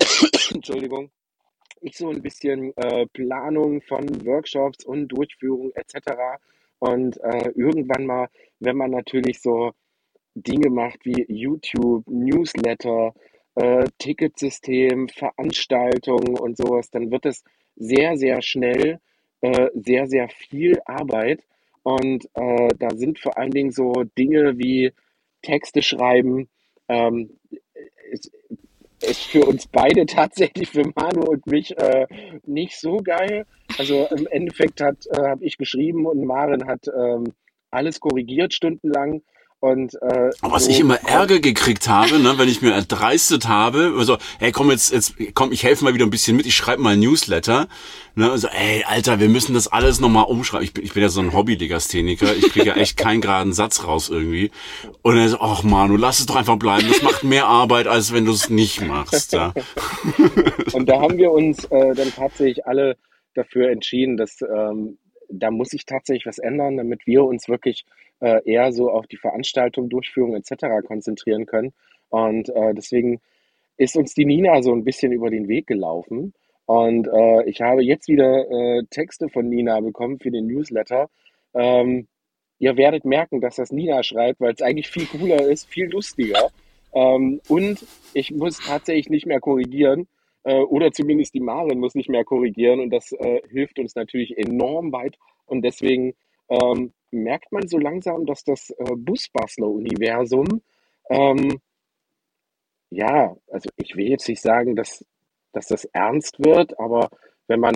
Entschuldigung, 0.52 1.10
ich 1.80 1.96
so 1.96 2.10
ein 2.10 2.22
bisschen 2.22 2.76
äh, 2.76 3.06
Planung 3.06 3.80
von 3.82 4.26
Workshops 4.26 4.84
und 4.84 5.08
Durchführung 5.08 5.72
etc. 5.74 6.12
Und 6.78 7.18
äh, 7.20 7.50
irgendwann 7.54 8.06
mal, 8.06 8.28
wenn 8.60 8.76
man 8.76 8.90
natürlich 8.90 9.40
so 9.40 9.72
Dinge 10.34 10.70
macht 10.70 11.04
wie 11.04 11.24
YouTube, 11.28 12.04
Newsletter, 12.08 13.14
äh, 13.56 13.86
Ticketsystem, 13.98 15.08
Veranstaltungen 15.08 16.38
und 16.38 16.56
sowas, 16.56 16.90
dann 16.90 17.10
wird 17.10 17.26
es 17.26 17.42
sehr, 17.76 18.16
sehr 18.16 18.42
schnell 18.42 19.00
äh, 19.40 19.68
sehr, 19.74 20.06
sehr 20.06 20.28
viel 20.28 20.80
Arbeit. 20.84 21.40
Und 21.82 22.28
äh, 22.34 22.68
da 22.78 22.90
sind 22.90 23.18
vor 23.18 23.38
allen 23.38 23.50
Dingen 23.50 23.70
so 23.70 24.04
Dinge 24.16 24.58
wie 24.58 24.92
Texte 25.42 25.82
schreiben, 25.82 26.48
ähm, 26.88 27.38
es, 28.10 28.30
ist 29.00 29.22
für 29.24 29.46
uns 29.46 29.66
beide 29.68 30.06
tatsächlich, 30.06 30.68
für 30.68 30.90
Manu 30.94 31.22
und 31.22 31.46
mich, 31.46 31.76
äh, 31.78 32.06
nicht 32.46 32.78
so 32.78 32.98
geil. 32.98 33.46
Also 33.78 34.06
im 34.16 34.26
Endeffekt 34.26 34.80
hat 34.80 35.06
äh, 35.06 35.28
habe 35.28 35.44
ich 35.44 35.56
geschrieben 35.56 36.06
und 36.06 36.24
Maren 36.24 36.66
hat 36.66 36.86
ähm, 36.88 37.32
alles 37.70 38.00
korrigiert 38.00 38.54
stundenlang. 38.54 39.22
Und, 39.60 39.94
äh, 40.02 40.30
was 40.40 40.66
so 40.66 40.70
ich 40.70 40.78
immer 40.78 41.02
Ärger 41.02 41.40
gekriegt 41.40 41.88
habe, 41.88 42.20
ne, 42.20 42.38
wenn 42.38 42.48
ich 42.48 42.62
mir 42.62 42.72
erdreistet 42.72 43.48
habe, 43.48 43.92
also, 43.98 44.16
hey, 44.38 44.52
komm 44.52 44.70
jetzt, 44.70 44.92
jetzt, 44.92 45.14
komm, 45.34 45.50
ich 45.50 45.64
helfe 45.64 45.82
mal 45.82 45.94
wieder 45.94 46.06
ein 46.06 46.10
bisschen 46.10 46.36
mit, 46.36 46.46
ich 46.46 46.54
schreibe 46.54 46.80
mal 46.80 46.92
ein 46.92 47.00
Newsletter, 47.00 47.66
ne, 48.14 48.30
also, 48.30 48.46
ey, 48.46 48.84
Alter, 48.84 49.18
wir 49.18 49.28
müssen 49.28 49.54
das 49.54 49.66
alles 49.66 49.98
nochmal 49.98 50.26
umschreiben. 50.26 50.64
Ich 50.64 50.72
bin, 50.74 50.84
ich 50.84 50.92
bin 50.92 51.02
ja 51.02 51.08
so 51.08 51.20
ein 51.20 51.32
Hobby-Legastheniker, 51.32 52.36
ich 52.36 52.52
kriege 52.52 52.66
ja 52.66 52.74
echt 52.76 52.96
keinen 52.96 53.20
geraden 53.20 53.52
Satz 53.52 53.84
raus 53.84 54.10
irgendwie. 54.10 54.52
Und 55.02 55.16
er 55.16 55.28
so, 55.28 55.40
ach 55.40 55.64
Manu, 55.64 55.96
lass 55.96 56.20
es 56.20 56.26
doch 56.26 56.36
einfach 56.36 56.56
bleiben, 56.56 56.86
das 56.86 57.02
macht 57.02 57.24
mehr 57.24 57.46
Arbeit, 57.46 57.88
als 57.88 58.12
wenn 58.12 58.26
du 58.26 58.32
es 58.32 58.48
nicht 58.50 58.80
machst, 58.80 59.32
ja. 59.32 59.52
Und 60.72 60.88
da 60.88 61.00
haben 61.00 61.18
wir 61.18 61.32
uns 61.32 61.64
äh, 61.64 61.94
dann 61.94 62.12
tatsächlich 62.14 62.64
alle 62.64 62.96
dafür 63.34 63.70
entschieden, 63.70 64.16
dass 64.16 64.40
ähm, 64.40 64.98
da 65.30 65.50
muss 65.50 65.70
sich 65.70 65.84
tatsächlich 65.84 66.26
was 66.26 66.38
ändern, 66.38 66.76
damit 66.76 67.06
wir 67.06 67.24
uns 67.24 67.48
wirklich 67.48 67.84
äh, 68.20 68.40
eher 68.44 68.72
so 68.72 68.90
auf 68.90 69.06
die 69.06 69.16
Veranstaltung, 69.16 69.88
Durchführung 69.88 70.34
etc. 70.34 70.86
konzentrieren 70.86 71.46
können. 71.46 71.72
Und 72.08 72.48
äh, 72.50 72.74
deswegen 72.74 73.20
ist 73.76 73.96
uns 73.96 74.14
die 74.14 74.24
Nina 74.24 74.62
so 74.62 74.72
ein 74.72 74.84
bisschen 74.84 75.12
über 75.12 75.30
den 75.30 75.48
Weg 75.48 75.66
gelaufen. 75.66 76.34
Und 76.66 77.08
äh, 77.08 77.44
ich 77.44 77.60
habe 77.60 77.82
jetzt 77.82 78.08
wieder 78.08 78.50
äh, 78.50 78.82
Texte 78.90 79.28
von 79.28 79.48
Nina 79.48 79.80
bekommen 79.80 80.18
für 80.18 80.30
den 80.30 80.46
Newsletter. 80.46 81.08
Ähm, 81.54 82.08
ihr 82.58 82.76
werdet 82.76 83.04
merken, 83.04 83.40
dass 83.40 83.56
das 83.56 83.72
Nina 83.72 84.02
schreibt, 84.02 84.40
weil 84.40 84.52
es 84.52 84.62
eigentlich 84.62 84.88
viel 84.88 85.06
cooler 85.06 85.46
ist, 85.46 85.66
viel 85.66 85.88
lustiger. 85.90 86.50
Ähm, 86.92 87.40
und 87.48 87.86
ich 88.14 88.32
muss 88.32 88.58
tatsächlich 88.58 89.08
nicht 89.08 89.26
mehr 89.26 89.40
korrigieren, 89.40 90.08
äh, 90.44 90.60
oder 90.60 90.92
zumindest 90.92 91.34
die 91.34 91.40
Maren 91.40 91.78
muss 91.78 91.94
nicht 91.94 92.08
mehr 92.08 92.24
korrigieren 92.24 92.80
und 92.80 92.90
das 92.90 93.12
äh, 93.12 93.40
hilft 93.48 93.78
uns 93.78 93.94
natürlich 93.94 94.38
enorm 94.38 94.92
weit 94.92 95.18
und 95.46 95.62
deswegen 95.62 96.14
ähm, 96.48 96.92
merkt 97.10 97.52
man 97.52 97.66
so 97.68 97.78
langsam, 97.78 98.26
dass 98.26 98.44
das 98.44 98.70
äh, 98.70 98.94
Busbastler-Universum, 98.96 100.62
ähm, 101.10 101.60
ja, 102.90 103.36
also 103.50 103.70
ich 103.76 103.96
will 103.96 104.08
jetzt 104.08 104.28
nicht 104.28 104.42
sagen, 104.42 104.76
dass, 104.76 105.04
dass 105.52 105.66
das 105.66 105.84
ernst 105.86 106.38
wird, 106.38 106.78
aber 106.78 107.10
wenn 107.46 107.60
man 107.60 107.74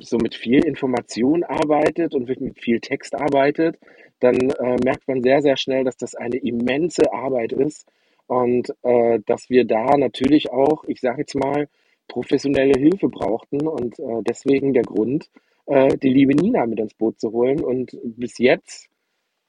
so 0.00 0.18
mit 0.18 0.34
viel 0.34 0.64
Information 0.64 1.44
arbeitet 1.44 2.14
und 2.14 2.28
mit 2.28 2.60
viel 2.60 2.80
Text 2.80 3.14
arbeitet, 3.14 3.78
dann 4.20 4.34
äh, 4.34 4.76
merkt 4.84 5.06
man 5.08 5.22
sehr, 5.22 5.42
sehr 5.42 5.56
schnell, 5.56 5.84
dass 5.84 5.96
das 5.96 6.14
eine 6.14 6.36
immense 6.36 7.12
Arbeit 7.12 7.52
ist 7.52 7.86
und 8.26 8.72
äh, 8.82 9.20
dass 9.26 9.48
wir 9.50 9.64
da 9.64 9.96
natürlich 9.96 10.50
auch, 10.50 10.84
ich 10.84 11.00
sage 11.00 11.20
jetzt 11.20 11.34
mal, 11.34 11.68
professionelle 12.08 12.78
Hilfe 12.78 13.08
brauchten 13.08 13.66
und 13.66 13.98
äh, 13.98 14.22
deswegen 14.26 14.72
der 14.72 14.84
Grund, 14.84 15.28
äh, 15.66 15.96
die 15.98 16.10
liebe 16.10 16.34
Nina 16.34 16.66
mit 16.66 16.80
ins 16.80 16.94
Boot 16.94 17.20
zu 17.20 17.32
holen 17.32 17.60
und 17.60 17.96
bis 18.02 18.38
jetzt 18.38 18.88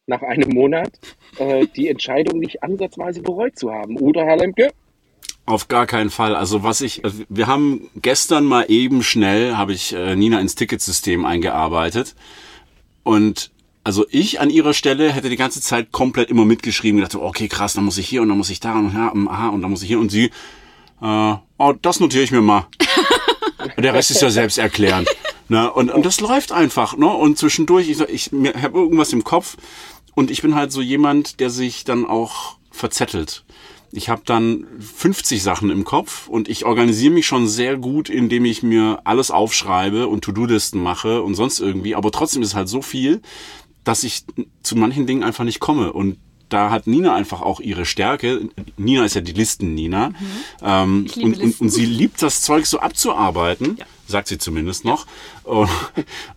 nach 0.07 0.21
einem 0.21 0.49
Monat 0.49 0.91
äh, 1.37 1.67
die 1.75 1.89
Entscheidung 1.89 2.39
nicht 2.39 2.63
ansatzweise 2.63 3.21
bereut 3.21 3.57
zu 3.57 3.71
haben. 3.71 3.97
Oder 3.97 4.25
Herr 4.25 4.37
Lemke? 4.37 4.71
Auf 5.45 5.67
gar 5.67 5.85
keinen 5.85 6.09
Fall. 6.09 6.35
Also 6.35 6.63
was 6.63 6.81
ich, 6.81 7.05
also 7.05 7.23
wir 7.29 7.47
haben 7.47 7.89
gestern 7.95 8.45
mal 8.45 8.65
eben 8.69 9.03
schnell, 9.03 9.55
habe 9.55 9.73
ich 9.73 9.93
äh, 9.93 10.15
Nina 10.15 10.39
ins 10.39 10.55
Ticketsystem 10.55 11.25
eingearbeitet 11.25 12.15
und 13.03 13.51
also 13.83 14.05
ich 14.09 14.41
an 14.41 14.49
ihrer 14.49 14.73
Stelle 14.73 15.13
hätte 15.13 15.29
die 15.29 15.37
ganze 15.37 15.61
Zeit 15.61 15.93
komplett 15.93 16.29
immer 16.29 16.43
mitgeschrieben, 16.43 16.99
gedacht, 16.99 17.15
okay, 17.15 17.47
krass, 17.47 17.73
dann 17.73 17.85
muss 17.85 17.97
ich 17.97 18.09
hier 18.09 18.21
und 18.21 18.27
dann 18.27 18.37
muss 18.37 18.49
ich 18.49 18.59
da 18.59 18.77
und 18.77 18.93
ja, 18.93 19.13
aha, 19.13 19.47
und 19.47 19.61
dann 19.61 19.71
muss 19.71 19.81
ich 19.81 19.87
hier 19.87 19.99
und 19.99 20.11
sie, 20.11 20.31
äh, 21.01 21.33
oh, 21.57 21.73
das 21.81 22.01
notiere 22.01 22.23
ich 22.23 22.31
mir 22.31 22.41
mal. 22.41 22.67
Der 23.77 23.93
Rest 23.93 24.11
ist 24.11 24.21
ja 24.21 24.29
selbst 24.29 24.57
erklärend. 24.57 25.07
Ne? 25.49 25.71
Und, 25.71 25.91
und 25.91 26.05
das 26.05 26.19
läuft 26.19 26.51
einfach. 26.51 26.97
Ne? 26.97 27.07
Und 27.07 27.37
zwischendurch, 27.37 27.89
ich, 27.89 28.01
ich, 28.01 28.31
habe 28.61 28.79
irgendwas 28.79 29.13
im 29.13 29.23
Kopf 29.23 29.57
und 30.15 30.31
ich 30.31 30.41
bin 30.41 30.55
halt 30.55 30.71
so 30.71 30.81
jemand, 30.81 31.39
der 31.39 31.49
sich 31.49 31.83
dann 31.83 32.05
auch 32.05 32.57
verzettelt. 32.71 33.43
ich 33.91 34.09
habe 34.09 34.21
dann 34.25 34.67
50 34.79 35.41
Sachen 35.41 35.69
im 35.69 35.83
Kopf 35.83 36.27
und 36.27 36.47
ich 36.49 36.65
organisiere 36.65 37.13
mich 37.13 37.25
schon 37.25 37.47
sehr 37.47 37.77
gut, 37.77 38.09
indem 38.09 38.45
ich 38.45 38.61
mir 38.61 38.99
alles 39.03 39.31
aufschreibe 39.31 40.07
und 40.07 40.23
To-Do-Listen 40.23 40.81
mache 40.81 41.23
und 41.23 41.35
sonst 41.35 41.59
irgendwie. 41.59 41.95
Aber 41.95 42.11
trotzdem 42.11 42.41
ist 42.41 42.55
halt 42.55 42.69
so 42.69 42.81
viel, 42.81 43.21
dass 43.83 44.03
ich 44.03 44.25
zu 44.63 44.75
manchen 44.75 45.07
Dingen 45.07 45.23
einfach 45.23 45.45
nicht 45.45 45.59
komme. 45.59 45.93
Und 45.93 46.17
da 46.49 46.69
hat 46.69 46.87
Nina 46.87 47.15
einfach 47.15 47.41
auch 47.41 47.59
ihre 47.59 47.85
Stärke. 47.85 48.49
Nina 48.77 49.05
ist 49.05 49.15
ja 49.15 49.21
die 49.21 49.33
Listen-Nina. 49.33 50.09
Mhm. 50.09 50.15
Ähm, 50.61 50.97
und, 50.99 51.15
Listen. 51.15 51.41
und, 51.41 51.61
und, 51.61 51.69
sie 51.69 51.85
liebt 51.85 52.21
das 52.21 52.41
Zeug 52.41 52.65
so 52.65 52.79
abzuarbeiten, 52.79 53.77
ja. 53.77 53.85
Sagt 54.07 54.27
sie 54.27 54.37
zumindest 54.37 54.85
noch. 54.85 55.05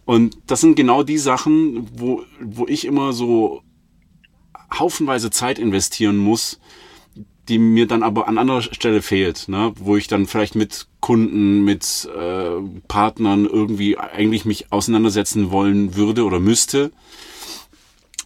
Und, 0.04 0.36
das 0.46 0.60
sind 0.60 0.74
genau 0.74 1.02
die 1.02 1.18
Sachen, 1.18 1.88
wo, 1.96 2.24
wo 2.40 2.66
ich 2.66 2.84
immer 2.84 3.12
so 3.12 3.62
haufenweise 4.78 5.30
Zeit 5.30 5.58
investieren 5.58 6.16
muss, 6.16 6.60
die 7.48 7.58
mir 7.58 7.86
dann 7.86 8.02
aber 8.02 8.28
an 8.28 8.38
anderer 8.38 8.62
Stelle 8.62 9.02
fehlt, 9.02 9.48
ne? 9.48 9.72
wo 9.76 9.96
ich 9.96 10.06
dann 10.06 10.26
vielleicht 10.26 10.54
mit 10.54 10.86
Kunden, 11.00 11.64
mit 11.64 12.08
äh, 12.16 12.60
Partnern 12.86 13.46
irgendwie 13.46 13.98
eigentlich 13.98 14.44
mich 14.44 14.72
auseinandersetzen 14.72 15.50
wollen 15.50 15.96
würde 15.96 16.24
oder 16.24 16.38
müsste. 16.38 16.92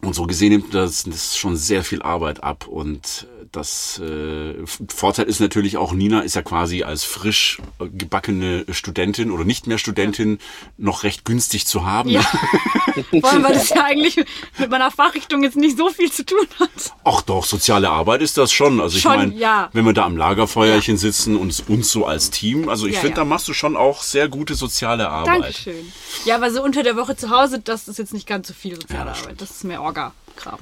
Und 0.02 0.14
so 0.14 0.24
gesehen 0.24 0.50
nimmt 0.50 0.74
das, 0.74 1.04
das 1.04 1.38
schon 1.38 1.56
sehr 1.56 1.82
viel 1.82 2.02
Arbeit 2.02 2.44
ab 2.44 2.66
und 2.66 3.26
das 3.54 4.00
äh, 4.00 4.54
Vorteil 4.88 5.26
ist 5.26 5.40
natürlich 5.40 5.76
auch, 5.76 5.92
Nina 5.92 6.20
ist 6.20 6.34
ja 6.34 6.42
quasi 6.42 6.82
als 6.82 7.04
frisch 7.04 7.58
gebackene 7.78 8.66
Studentin 8.70 9.30
oder 9.30 9.44
nicht 9.44 9.66
mehr 9.66 9.78
Studentin 9.78 10.38
noch 10.76 11.04
recht 11.04 11.24
günstig 11.24 11.66
zu 11.66 11.86
haben. 11.86 12.10
Ja. 12.10 12.22
Vor 13.20 13.30
allem, 13.30 13.44
weil 13.44 13.54
das 13.54 13.68
ja 13.70 13.84
eigentlich 13.84 14.16
mit 14.58 14.70
meiner 14.70 14.90
Fachrichtung 14.90 15.42
jetzt 15.42 15.56
nicht 15.56 15.76
so 15.76 15.88
viel 15.90 16.10
zu 16.10 16.24
tun 16.24 16.46
hat. 16.58 16.94
Ach 17.04 17.22
doch, 17.22 17.44
soziale 17.44 17.90
Arbeit 17.90 18.22
ist 18.22 18.38
das 18.38 18.52
schon. 18.52 18.80
Also 18.80 18.98
ich 18.98 19.04
meine, 19.04 19.32
ja. 19.34 19.68
wenn 19.72 19.84
wir 19.84 19.92
da 19.92 20.04
am 20.04 20.16
Lagerfeuerchen 20.16 20.94
ja. 20.94 21.00
sitzen 21.00 21.36
und 21.36 21.68
uns 21.68 21.90
so 21.90 22.06
als 22.06 22.30
Team, 22.30 22.68
also 22.68 22.86
ich 22.86 22.94
ja, 22.94 23.00
finde, 23.00 23.16
da 23.16 23.24
machst 23.24 23.46
du 23.48 23.52
schon 23.52 23.76
auch 23.76 24.02
sehr 24.02 24.28
gute 24.28 24.54
soziale 24.54 25.08
Arbeit. 25.08 25.42
Dankeschön. 25.42 25.92
Ja, 26.24 26.36
aber 26.36 26.50
so 26.50 26.62
unter 26.62 26.82
der 26.82 26.96
Woche 26.96 27.16
zu 27.16 27.30
Hause, 27.30 27.60
das 27.60 27.88
ist 27.88 27.98
jetzt 27.98 28.14
nicht 28.14 28.26
ganz 28.26 28.48
so 28.48 28.54
viel 28.54 28.76
soziale 28.76 29.12
Arbeit. 29.12 29.40
Das 29.40 29.50
ist 29.50 29.64
mehr 29.64 29.82
Orga-Kram. 29.82 30.58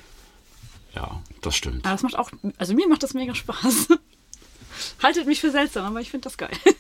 Ja, 0.94 1.22
das 1.42 1.56
stimmt. 1.56 1.84
Aber 1.84 1.94
das 1.94 2.02
macht 2.02 2.16
auch, 2.16 2.30
also 2.58 2.74
mir 2.74 2.88
macht 2.88 3.02
das 3.02 3.14
mega 3.14 3.34
Spaß. 3.34 3.88
Haltet 5.02 5.26
mich 5.26 5.40
für 5.40 5.50
seltsam, 5.50 5.84
aber 5.84 6.00
ich 6.00 6.10
finde 6.10 6.24
das 6.24 6.36
geil. 6.36 6.56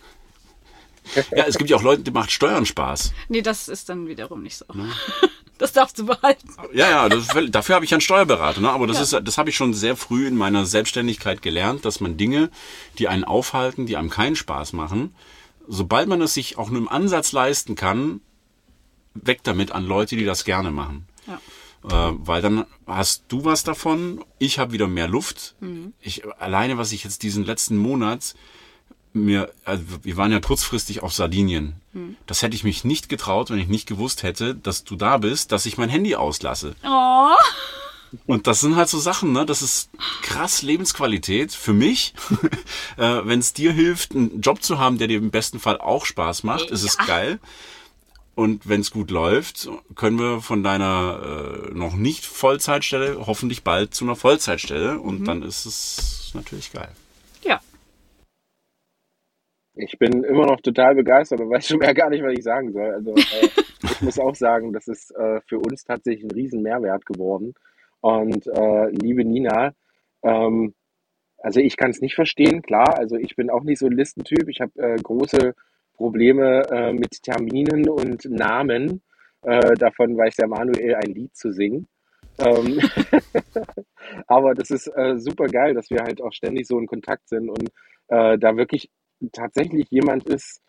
Ja, 1.34 1.44
es 1.46 1.58
gibt 1.58 1.68
ja 1.68 1.76
auch 1.76 1.82
Leute, 1.82 2.02
die 2.02 2.12
macht 2.12 2.30
Steuern 2.30 2.64
Spaß. 2.64 3.12
Nee, 3.28 3.42
das 3.42 3.68
ist 3.68 3.88
dann 3.88 4.06
wiederum 4.06 4.42
nicht 4.42 4.56
so. 4.56 4.64
Ne? 4.72 4.88
Das 5.58 5.72
darfst 5.72 5.96
du 5.98 6.06
behalten. 6.06 6.48
Ja, 6.72 6.90
ja, 6.90 7.08
das, 7.08 7.28
dafür 7.50 7.76
habe 7.76 7.84
ich 7.84 7.92
einen 7.92 8.00
Steuerberater. 8.00 8.60
Ne? 8.60 8.70
Aber 8.70 8.88
das, 8.88 8.96
ja. 8.96 9.18
ist, 9.18 9.28
das 9.28 9.38
habe 9.38 9.50
ich 9.50 9.56
schon 9.56 9.74
sehr 9.74 9.96
früh 9.96 10.26
in 10.26 10.36
meiner 10.36 10.66
Selbstständigkeit 10.66 11.40
gelernt, 11.40 11.84
dass 11.84 12.00
man 12.00 12.16
Dinge, 12.16 12.50
die 12.98 13.06
einen 13.06 13.22
aufhalten, 13.22 13.86
die 13.86 13.96
einem 13.96 14.10
keinen 14.10 14.34
Spaß 14.34 14.72
machen, 14.72 15.14
sobald 15.68 16.08
man 16.08 16.20
es 16.20 16.34
sich 16.34 16.58
auch 16.58 16.68
nur 16.70 16.80
im 16.80 16.88
Ansatz 16.88 17.30
leisten 17.30 17.76
kann, 17.76 18.20
weg 19.14 19.40
damit 19.44 19.70
an 19.70 19.86
Leute, 19.86 20.16
die 20.16 20.24
das 20.24 20.44
gerne 20.44 20.72
machen. 20.72 21.06
Ja. 21.28 21.40
Äh, 21.84 22.12
weil 22.18 22.42
dann 22.42 22.66
hast 22.86 23.24
du 23.28 23.44
was 23.44 23.64
davon, 23.64 24.24
ich 24.38 24.58
habe 24.58 24.72
wieder 24.72 24.86
mehr 24.86 25.08
Luft. 25.08 25.54
Mhm. 25.60 25.92
Ich 26.00 26.22
alleine, 26.40 26.78
was 26.78 26.92
ich 26.92 27.04
jetzt 27.04 27.22
diesen 27.22 27.44
letzten 27.44 27.76
Monat 27.76 28.34
mir, 29.12 29.52
also 29.64 29.82
wir 30.02 30.16
waren 30.16 30.32
ja 30.32 30.40
kurzfristig 30.40 31.02
auf 31.02 31.12
Sardinien. 31.12 31.74
Mhm. 31.92 32.16
Das 32.26 32.42
hätte 32.42 32.54
ich 32.54 32.64
mich 32.64 32.84
nicht 32.84 33.08
getraut, 33.08 33.50
wenn 33.50 33.58
ich 33.58 33.68
nicht 33.68 33.86
gewusst 33.86 34.22
hätte, 34.22 34.54
dass 34.54 34.84
du 34.84 34.96
da 34.96 35.18
bist, 35.18 35.52
dass 35.52 35.66
ich 35.66 35.76
mein 35.76 35.88
Handy 35.88 36.14
auslasse. 36.14 36.74
Oh. 36.84 37.28
Und 38.26 38.46
das 38.46 38.60
sind 38.60 38.76
halt 38.76 38.88
so 38.88 38.98
Sachen, 38.98 39.32
ne? 39.32 39.46
Das 39.46 39.62
ist 39.62 39.90
krass 40.20 40.62
Lebensqualität 40.62 41.52
für 41.52 41.72
mich. 41.72 42.14
äh, 42.96 43.20
wenn 43.24 43.40
es 43.40 43.54
dir 43.54 43.72
hilft, 43.72 44.14
einen 44.14 44.40
Job 44.40 44.62
zu 44.62 44.78
haben, 44.78 44.98
der 44.98 45.08
dir 45.08 45.18
im 45.18 45.30
besten 45.30 45.58
Fall 45.58 45.78
auch 45.78 46.04
Spaß 46.04 46.42
macht, 46.42 46.70
ist 46.70 46.82
es 46.82 46.98
geil. 46.98 47.40
Und 48.34 48.66
wenn 48.66 48.80
es 48.80 48.90
gut 48.90 49.10
läuft, 49.10 49.68
können 49.94 50.18
wir 50.18 50.40
von 50.40 50.62
deiner 50.62 51.68
äh, 51.70 51.74
noch 51.74 51.94
nicht 51.94 52.24
Vollzeitstelle 52.24 53.26
hoffentlich 53.26 53.62
bald 53.62 53.92
zu 53.92 54.04
einer 54.04 54.16
Vollzeitstelle. 54.16 54.98
Und 54.98 55.20
mhm. 55.20 55.24
dann 55.24 55.42
ist 55.42 55.66
es 55.66 56.32
natürlich 56.34 56.72
geil. 56.72 56.88
Ja. 57.42 57.60
Ich 59.74 59.98
bin 59.98 60.24
immer 60.24 60.46
noch 60.46 60.60
total 60.60 60.94
begeistert 60.94 61.40
und 61.40 61.50
weiß 61.50 61.68
schon 61.68 61.78
mehr 61.78 61.92
gar 61.92 62.08
nicht, 62.08 62.22
was 62.22 62.32
ich 62.32 62.42
sagen 62.42 62.72
soll. 62.72 62.90
Also 62.90 63.14
äh, 63.14 63.48
ich 63.82 64.00
muss 64.00 64.18
auch 64.18 64.34
sagen, 64.34 64.72
das 64.72 64.88
ist 64.88 65.10
äh, 65.14 65.40
für 65.46 65.58
uns 65.58 65.84
tatsächlich 65.84 66.24
ein 66.24 66.30
riesen 66.30 66.62
Mehrwert 66.62 67.04
geworden. 67.04 67.52
Und 68.00 68.46
äh, 68.46 68.88
liebe 68.90 69.24
Nina, 69.24 69.74
ähm, 70.22 70.74
also 71.38 71.60
ich 71.60 71.76
kann 71.76 71.90
es 71.90 72.00
nicht 72.00 72.14
verstehen, 72.14 72.62
klar. 72.62 72.96
Also 72.96 73.16
ich 73.16 73.36
bin 73.36 73.50
auch 73.50 73.62
nicht 73.62 73.78
so 73.78 73.86
ein 73.86 73.92
Listentyp. 73.92 74.48
Ich 74.48 74.60
habe 74.60 74.72
äh, 74.80 74.96
große 74.96 75.54
Probleme 75.94 76.62
äh, 76.70 76.92
mit 76.92 77.22
Terminen 77.22 77.88
und 77.88 78.24
Namen. 78.24 79.02
Äh, 79.42 79.74
davon 79.74 80.16
weiß 80.16 80.36
der 80.36 80.48
Manuel 80.48 80.94
ein 80.96 81.14
Lied 81.14 81.36
zu 81.36 81.52
singen. 81.52 81.88
Ähm 82.38 82.80
Aber 84.26 84.54
das 84.54 84.70
ist 84.70 84.88
äh, 84.88 85.18
super 85.18 85.46
geil, 85.46 85.74
dass 85.74 85.90
wir 85.90 86.00
halt 86.02 86.22
auch 86.22 86.32
ständig 86.32 86.66
so 86.66 86.78
in 86.78 86.86
Kontakt 86.86 87.28
sind 87.28 87.48
und 87.48 87.70
äh, 88.08 88.38
da 88.38 88.56
wirklich 88.56 88.90
tatsächlich 89.32 89.88
jemand 89.90 90.28
ist, 90.28 90.60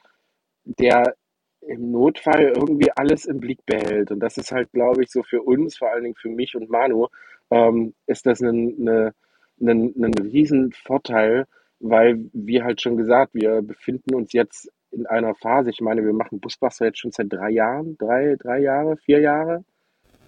der 0.66 1.16
im 1.62 1.92
Notfall 1.92 2.54
irgendwie 2.56 2.92
alles 2.96 3.26
im 3.26 3.40
Blick 3.40 3.66
behält. 3.66 4.12
Und 4.12 4.20
das 4.20 4.38
ist 4.38 4.52
halt, 4.52 4.72
glaube 4.72 5.04
ich, 5.04 5.12
so 5.12 5.24
für 5.24 5.42
uns, 5.42 5.78
vor 5.78 5.92
allen 5.92 6.04
Dingen 6.04 6.16
für 6.16 6.30
mich 6.30 6.56
und 6.56 6.70
Manu, 6.70 7.08
ähm, 7.52 7.94
ist 8.06 8.26
das 8.26 8.42
ein, 8.42 8.76
eine, 8.80 9.14
ein, 9.62 9.94
ein 9.98 10.14
riesen 10.14 10.72
Vorteil, 10.74 11.46
weil 11.80 12.30
wir 12.34 12.64
halt 12.64 12.82
schon 12.82 12.98
gesagt, 12.98 13.34
wir 13.34 13.62
befinden 13.62 14.16
uns 14.16 14.34
jetzt 14.34 14.70
in 14.94 15.06
einer 15.08 15.36
Phase, 15.36 15.70
ich 15.70 15.82
meine, 15.82 16.04
wir 16.06 16.14
machen 16.14 16.40
Busbuster 16.40 16.86
jetzt 16.86 17.00
schon 17.00 17.12
seit 17.12 17.32
drei 17.32 17.50
Jahren, 17.50 17.98
drei, 17.98 18.36
drei 18.40 18.60
Jahre, 18.60 18.98
vier 18.98 19.20
Jahre, 19.20 19.64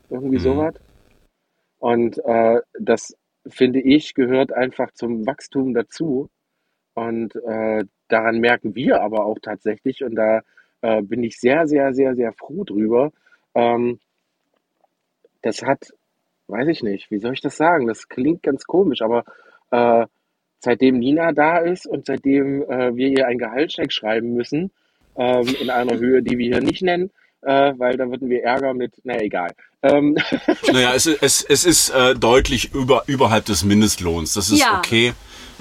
irgendwie 0.09 0.37
mhm. 0.37 0.41
sowas. 0.41 0.75
Und 1.79 2.17
äh, 2.25 2.61
das, 2.79 3.15
finde 3.47 3.79
ich, 3.81 4.13
gehört 4.13 4.51
einfach 4.51 4.91
zum 4.91 5.25
Wachstum 5.25 5.73
dazu. 5.73 6.29
Und 6.93 7.35
äh, 7.35 7.85
daran 8.07 8.39
merken 8.39 8.75
wir 8.75 9.01
aber 9.01 9.25
auch 9.25 9.37
tatsächlich, 9.41 10.03
und 10.03 10.15
da 10.15 10.41
äh, 10.81 11.01
bin 11.01 11.23
ich 11.23 11.39
sehr, 11.39 11.67
sehr, 11.67 11.93
sehr, 11.93 12.15
sehr 12.15 12.33
froh 12.33 12.63
drüber. 12.63 13.11
Ähm, 13.53 13.99
das 15.41 15.61
hat, 15.61 15.93
weiß 16.47 16.67
ich 16.69 16.81
nicht, 16.81 17.11
wie 17.11 17.19
soll 17.19 17.33
ich 17.33 17.41
das 17.41 17.57
sagen? 17.57 17.87
Das 17.87 18.07
klingt 18.07 18.43
ganz 18.43 18.65
komisch, 18.65 19.01
aber 19.01 19.25
äh, 19.71 20.07
seitdem 20.65 20.99
Nina 20.99 21.31
da 21.31 21.59
ist 21.59 21.87
und 21.87 22.05
seitdem 22.05 22.63
äh, 22.63 22.95
wir 22.95 23.07
ihr 23.07 23.27
ein 23.27 23.37
Gehaltscheck 23.37 23.93
schreiben 23.93 24.33
müssen, 24.33 24.71
ähm, 25.17 25.55
in 25.61 25.69
einer 25.69 25.97
Höhe, 25.97 26.21
die 26.21 26.37
wir 26.37 26.47
hier 26.47 26.61
nicht 26.61 26.81
nennen, 26.81 27.11
äh, 27.41 27.73
weil 27.77 27.95
da 27.95 28.09
würden 28.09 28.29
wir 28.29 28.43
Ärger 28.43 28.73
mit, 28.73 28.93
na 29.03 29.21
egal. 29.21 29.51
Ähm. 29.83 30.17
Naja, 30.73 30.93
es, 30.93 31.05
es, 31.05 31.43
es 31.43 31.63
ist 31.63 31.89
äh, 31.91 32.15
deutlich 32.15 32.73
über, 32.73 33.03
überhalb 33.07 33.45
des 33.45 33.63
Mindestlohns. 33.63 34.33
Das 34.33 34.49
ist 34.49 34.59
ja. 34.59 34.79
okay. 34.79 35.13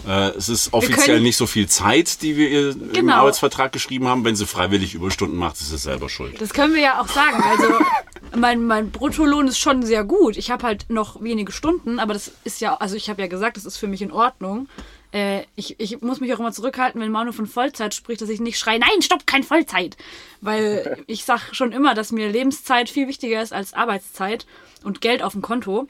Äh, 0.06 0.30
es 0.30 0.48
ist 0.48 0.72
offiziell 0.72 1.20
nicht 1.20 1.36
so 1.36 1.46
viel 1.46 1.68
Zeit, 1.68 2.22
die 2.22 2.36
wir 2.36 2.48
ihr 2.48 2.74
genau. 2.74 2.98
im 2.98 3.08
Arbeitsvertrag 3.10 3.72
geschrieben 3.72 4.08
haben. 4.08 4.24
Wenn 4.24 4.36
sie 4.36 4.46
freiwillig 4.46 4.94
Überstunden 4.94 5.38
macht, 5.38 5.60
ist 5.60 5.72
es 5.72 5.84
selber 5.84 6.08
schuld. 6.08 6.40
Das 6.40 6.52
können 6.52 6.74
wir 6.74 6.82
ja 6.82 7.00
auch 7.00 7.08
sagen. 7.08 7.42
Also 7.42 7.64
mein, 8.36 8.66
mein 8.66 8.90
Bruttolohn 8.90 9.48
ist 9.48 9.58
schon 9.58 9.82
sehr 9.82 10.04
gut. 10.04 10.36
Ich 10.36 10.50
habe 10.50 10.64
halt 10.64 10.86
noch 10.88 11.22
wenige 11.22 11.52
Stunden, 11.52 11.98
aber 11.98 12.12
das 12.12 12.32
ist 12.44 12.60
ja, 12.60 12.74
also 12.76 12.96
ich 12.96 13.08
habe 13.08 13.22
ja 13.22 13.28
gesagt, 13.28 13.56
das 13.56 13.64
ist 13.64 13.76
für 13.76 13.86
mich 13.86 14.02
in 14.02 14.12
Ordnung. 14.12 14.68
Äh, 15.12 15.44
ich, 15.54 15.78
ich 15.78 16.00
muss 16.00 16.20
mich 16.20 16.34
auch 16.34 16.40
immer 16.40 16.52
zurückhalten, 16.52 17.00
wenn 17.00 17.12
Manu 17.12 17.32
von 17.32 17.46
Vollzeit 17.46 17.94
spricht, 17.94 18.20
dass 18.20 18.28
ich 18.28 18.40
nicht 18.40 18.58
schreie, 18.58 18.80
nein, 18.80 19.02
stopp, 19.02 19.26
kein 19.26 19.44
Vollzeit. 19.44 19.96
Weil 20.40 21.02
ich 21.06 21.24
sage 21.24 21.42
schon 21.52 21.72
immer, 21.72 21.94
dass 21.94 22.12
mir 22.12 22.28
Lebenszeit 22.28 22.90
viel 22.90 23.08
wichtiger 23.08 23.40
ist 23.40 23.52
als 23.52 23.74
Arbeitszeit 23.74 24.46
und 24.82 25.00
Geld 25.00 25.22
auf 25.22 25.32
dem 25.32 25.42
Konto. 25.42 25.88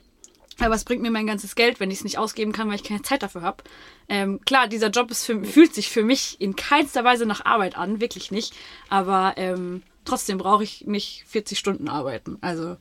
Aber 0.60 0.74
es 0.74 0.84
bringt 0.84 1.02
mir 1.02 1.10
mein 1.10 1.26
ganzes 1.26 1.56
Geld, 1.56 1.80
wenn 1.80 1.90
ich 1.90 1.98
es 1.98 2.04
nicht 2.04 2.18
ausgeben 2.18 2.52
kann, 2.52 2.68
weil 2.68 2.76
ich 2.76 2.84
keine 2.84 3.02
Zeit 3.02 3.22
dafür 3.22 3.42
habe. 3.42 3.64
Ähm, 4.08 4.40
klar, 4.44 4.68
dieser 4.68 4.90
Job 4.90 5.10
ist 5.10 5.24
für, 5.24 5.42
fühlt 5.42 5.74
sich 5.74 5.88
für 5.88 6.04
mich 6.04 6.40
in 6.40 6.54
keinster 6.54 7.02
Weise 7.02 7.26
nach 7.26 7.44
Arbeit 7.44 7.76
an, 7.76 8.00
wirklich 8.00 8.30
nicht. 8.30 8.54
Aber 8.88 9.34
ähm, 9.36 9.82
trotzdem 10.04 10.38
brauche 10.38 10.64
ich 10.64 10.86
nicht 10.86 11.24
40 11.28 11.58
Stunden 11.58 11.88
arbeiten. 11.88 12.38
Also 12.40 12.76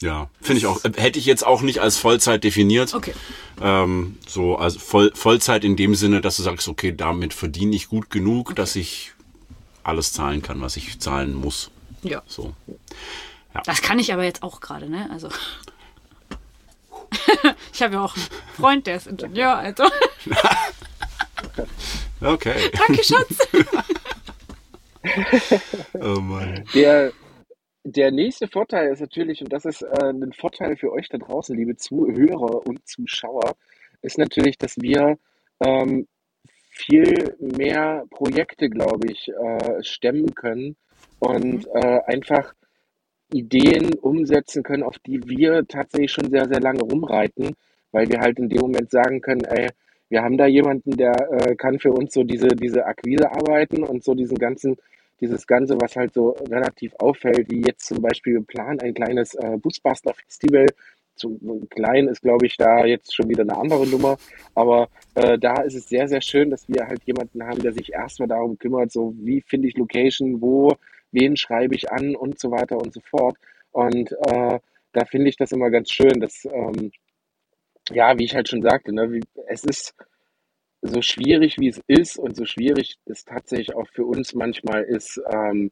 ja, 0.00 0.30
finde 0.40 0.60
ich 0.60 0.66
auch. 0.66 0.82
Hätte 0.82 1.18
ich 1.18 1.26
jetzt 1.26 1.46
auch 1.46 1.60
nicht 1.60 1.80
als 1.80 1.98
Vollzeit 1.98 2.42
definiert. 2.42 2.94
Okay. 2.94 3.14
Ähm, 3.60 4.18
so, 4.26 4.56
also 4.56 4.78
Voll, 4.78 5.12
Vollzeit 5.14 5.62
in 5.62 5.76
dem 5.76 5.94
Sinne, 5.94 6.22
dass 6.22 6.38
du 6.38 6.42
sagst, 6.42 6.68
okay, 6.68 6.92
damit 6.92 7.34
verdiene 7.34 7.76
ich 7.76 7.88
gut 7.88 8.08
genug, 8.08 8.48
okay. 8.48 8.54
dass 8.54 8.76
ich 8.76 9.12
alles 9.82 10.12
zahlen 10.12 10.40
kann, 10.40 10.60
was 10.62 10.76
ich 10.76 11.00
zahlen 11.00 11.34
muss. 11.34 11.70
Ja. 12.02 12.22
So. 12.26 12.54
Ja. 13.54 13.62
Das 13.64 13.82
kann 13.82 13.98
ich 13.98 14.12
aber 14.12 14.24
jetzt 14.24 14.42
auch 14.42 14.60
gerade, 14.60 14.88
ne? 14.88 15.08
Also. 15.12 15.28
ich 17.72 17.82
habe 17.82 17.94
ja 17.94 18.04
auch 18.04 18.14
einen 18.14 18.24
Freund, 18.56 18.86
der 18.86 18.96
ist 18.96 19.06
Ingenieur, 19.06 19.54
also. 19.54 19.84
okay. 22.22 22.70
Danke, 22.72 23.04
Schatz. 23.04 23.36
oh 25.94 26.20
Mann. 26.20 26.64
Der, 26.74 27.12
der 27.84 28.10
nächste 28.10 28.48
Vorteil 28.48 28.92
ist 28.92 29.00
natürlich, 29.00 29.40
und 29.40 29.52
das 29.52 29.64
ist 29.64 29.82
äh, 29.82 30.10
ein 30.10 30.32
Vorteil 30.32 30.76
für 30.76 30.92
euch 30.92 31.08
da 31.08 31.18
draußen, 31.18 31.56
liebe 31.56 31.76
Zuhörer 31.76 32.66
und 32.66 32.86
Zuschauer, 32.86 33.56
ist 34.02 34.18
natürlich, 34.18 34.58
dass 34.58 34.76
wir 34.80 35.18
ähm, 35.60 36.06
viel 36.70 37.36
mehr 37.38 38.04
Projekte, 38.10 38.68
glaube 38.68 39.08
ich, 39.10 39.28
äh, 39.28 39.82
stemmen 39.82 40.34
können 40.34 40.76
und 41.18 41.66
äh, 41.74 42.00
einfach 42.06 42.54
Ideen 43.32 43.94
umsetzen 43.94 44.62
können, 44.62 44.82
auf 44.82 44.98
die 44.98 45.20
wir 45.28 45.66
tatsächlich 45.66 46.12
schon 46.12 46.30
sehr, 46.30 46.48
sehr 46.48 46.60
lange 46.60 46.80
rumreiten, 46.80 47.54
weil 47.92 48.08
wir 48.08 48.20
halt 48.20 48.38
in 48.38 48.48
dem 48.48 48.60
Moment 48.60 48.90
sagen 48.90 49.20
können, 49.20 49.44
ey, 49.44 49.68
wir 50.10 50.22
haben 50.22 50.36
da 50.36 50.46
jemanden, 50.46 50.96
der 50.96 51.14
äh, 51.30 51.54
kann 51.54 51.78
für 51.78 51.92
uns 51.92 52.12
so 52.12 52.24
diese, 52.24 52.48
diese 52.48 52.84
Akquise 52.84 53.30
arbeiten 53.30 53.84
und 53.84 54.04
so 54.04 54.14
diesen 54.14 54.36
ganzen, 54.36 54.76
dieses 55.20 55.46
Ganze, 55.46 55.80
was 55.80 55.96
halt 55.96 56.12
so 56.12 56.30
relativ 56.50 56.92
auffällt, 56.98 57.50
wie 57.50 57.62
jetzt 57.62 57.86
zum 57.86 58.02
Beispiel 58.02 58.42
planen 58.42 58.80
ein 58.80 58.92
kleines 58.92 59.34
äh, 59.34 59.56
Busbuster-Festival. 59.56 60.66
Zu 61.14 61.38
klein 61.70 62.08
ist, 62.08 62.22
glaube 62.22 62.46
ich, 62.46 62.56
da 62.56 62.84
jetzt 62.86 63.14
schon 63.14 63.28
wieder 63.28 63.42
eine 63.42 63.56
andere 63.56 63.86
Nummer. 63.86 64.16
Aber 64.54 64.88
äh, 65.14 65.38
da 65.38 65.60
ist 65.62 65.74
es 65.74 65.88
sehr, 65.88 66.08
sehr 66.08 66.22
schön, 66.22 66.50
dass 66.50 66.68
wir 66.68 66.86
halt 66.86 67.04
jemanden 67.04 67.44
haben, 67.44 67.62
der 67.62 67.72
sich 67.72 67.92
erstmal 67.92 68.28
darum 68.28 68.58
kümmert, 68.58 68.90
so 68.90 69.14
wie 69.18 69.42
finde 69.42 69.68
ich 69.68 69.76
Location, 69.76 70.40
wo, 70.40 70.72
wen 71.12 71.36
schreibe 71.36 71.74
ich 71.74 71.92
an 71.92 72.16
und 72.16 72.38
so 72.38 72.50
weiter 72.50 72.78
und 72.78 72.92
so 72.92 73.00
fort. 73.00 73.36
Und 73.70 74.12
äh, 74.28 74.58
da 74.92 75.04
finde 75.04 75.28
ich 75.28 75.36
das 75.36 75.52
immer 75.52 75.70
ganz 75.70 75.90
schön, 75.90 76.20
dass 76.20 76.46
ähm, 76.46 76.90
ja, 77.90 78.18
wie 78.18 78.24
ich 78.24 78.34
halt 78.34 78.48
schon 78.48 78.62
sagte, 78.62 78.94
ne, 78.94 79.12
wie, 79.12 79.22
es 79.48 79.64
ist 79.64 79.94
so 80.82 81.02
schwierig, 81.02 81.58
wie 81.58 81.68
es 81.68 81.80
ist 81.86 82.18
und 82.18 82.36
so 82.36 82.44
schwierig 82.44 82.98
es 83.06 83.24
tatsächlich 83.24 83.74
auch 83.74 83.88
für 83.88 84.04
uns 84.04 84.34
manchmal 84.34 84.82
ist, 84.84 85.20
ähm, 85.30 85.70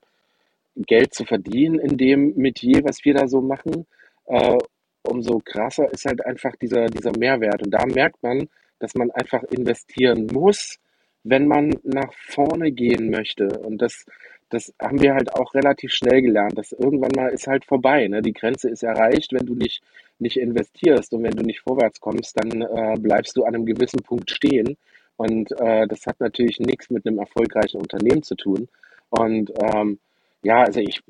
Geld 0.74 1.14
zu 1.14 1.24
verdienen 1.24 1.78
in 1.78 1.96
dem 1.96 2.34
Metier, 2.36 2.84
was 2.84 3.04
wir 3.04 3.14
da 3.14 3.26
so 3.26 3.40
machen, 3.40 3.86
äh, 4.26 4.58
umso 5.02 5.40
krasser 5.44 5.90
ist 5.92 6.04
halt 6.04 6.24
einfach 6.24 6.54
dieser, 6.56 6.86
dieser 6.86 7.16
Mehrwert. 7.18 7.62
Und 7.62 7.70
da 7.72 7.84
merkt 7.86 8.22
man, 8.22 8.48
dass 8.78 8.94
man 8.94 9.10
einfach 9.10 9.42
investieren 9.44 10.26
muss, 10.32 10.78
wenn 11.24 11.48
man 11.48 11.74
nach 11.82 12.12
vorne 12.12 12.70
gehen 12.70 13.10
möchte. 13.10 13.48
Und 13.60 13.82
das, 13.82 14.04
das 14.50 14.72
haben 14.80 15.00
wir 15.00 15.14
halt 15.14 15.34
auch 15.34 15.54
relativ 15.54 15.92
schnell 15.92 16.22
gelernt, 16.22 16.56
dass 16.56 16.72
irgendwann 16.72 17.12
mal 17.14 17.28
ist 17.28 17.46
halt 17.46 17.64
vorbei. 17.64 18.08
Ne? 18.08 18.22
Die 18.22 18.32
Grenze 18.32 18.68
ist 18.70 18.82
erreicht, 18.82 19.32
wenn 19.32 19.46
du 19.46 19.54
nicht 19.54 19.82
nicht 20.18 20.36
investierst 20.36 21.12
und 21.12 21.22
wenn 21.22 21.36
du 21.36 21.44
nicht 21.44 21.60
vorwärts 21.60 22.00
kommst, 22.00 22.36
dann 22.38 22.62
äh, 22.62 22.96
bleibst 22.98 23.36
du 23.36 23.44
an 23.44 23.54
einem 23.54 23.66
gewissen 23.66 24.02
Punkt 24.02 24.30
stehen. 24.30 24.76
Und 25.16 25.52
äh, 25.60 25.86
das 25.86 26.06
hat 26.06 26.20
natürlich 26.20 26.60
nichts 26.60 26.90
mit 26.90 27.06
einem 27.06 27.18
erfolgreichen 27.18 27.80
Unternehmen 27.80 28.22
zu 28.22 28.34
tun. 28.34 28.68
Und 29.10 29.52
ähm, 29.60 29.98
ja, 30.42 30.62
also 30.62 30.80
ich, 30.80 31.00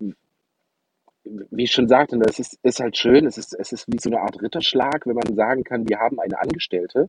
wie 1.24 1.64
ich 1.64 1.72
schon 1.72 1.88
sagte, 1.88 2.18
es 2.26 2.38
ist, 2.38 2.58
ist 2.62 2.80
halt 2.80 2.96
schön, 2.96 3.26
es 3.26 3.36
ist, 3.36 3.54
es 3.54 3.72
ist 3.72 3.86
wie 3.88 3.98
so 3.98 4.10
eine 4.10 4.20
Art 4.20 4.40
Ritterschlag, 4.40 5.06
wenn 5.06 5.16
man 5.16 5.34
sagen 5.34 5.64
kann, 5.64 5.88
wir 5.88 5.98
haben 5.98 6.20
eine 6.20 6.40
Angestellte. 6.40 7.08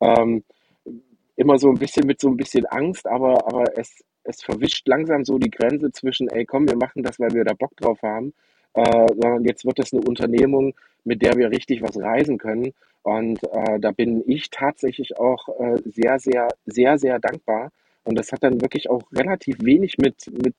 Ähm, 0.00 0.44
immer 1.36 1.58
so 1.58 1.68
ein 1.68 1.78
bisschen 1.78 2.06
mit 2.06 2.20
so 2.20 2.28
ein 2.28 2.36
bisschen 2.36 2.66
Angst, 2.66 3.06
aber, 3.06 3.46
aber 3.46 3.76
es, 3.76 4.04
es 4.24 4.42
verwischt 4.42 4.88
langsam 4.88 5.24
so 5.24 5.38
die 5.38 5.50
Grenze 5.50 5.92
zwischen, 5.92 6.28
ey, 6.28 6.44
komm, 6.44 6.68
wir 6.68 6.76
machen 6.76 7.02
das, 7.02 7.20
weil 7.20 7.32
wir 7.32 7.44
da 7.44 7.54
Bock 7.54 7.76
drauf 7.76 8.02
haben, 8.02 8.32
äh, 8.74 9.06
sondern 9.08 9.44
jetzt 9.44 9.64
wird 9.64 9.78
das 9.78 9.92
eine 9.92 10.02
Unternehmung, 10.02 10.74
mit 11.04 11.22
der 11.22 11.34
wir 11.36 11.50
richtig 11.50 11.82
was 11.82 12.00
reisen 12.00 12.38
können. 12.38 12.72
Und 13.02 13.42
äh, 13.44 13.78
da 13.78 13.92
bin 13.92 14.22
ich 14.26 14.50
tatsächlich 14.50 15.18
auch 15.18 15.48
äh, 15.60 15.76
sehr, 15.84 16.18
sehr, 16.18 16.48
sehr, 16.64 16.98
sehr 16.98 17.18
dankbar. 17.18 17.70
Und 18.04 18.18
das 18.18 18.32
hat 18.32 18.42
dann 18.42 18.60
wirklich 18.60 18.88
auch 18.90 19.02
relativ 19.12 19.56
wenig 19.62 19.98
mit, 19.98 20.26
mit, 20.42 20.54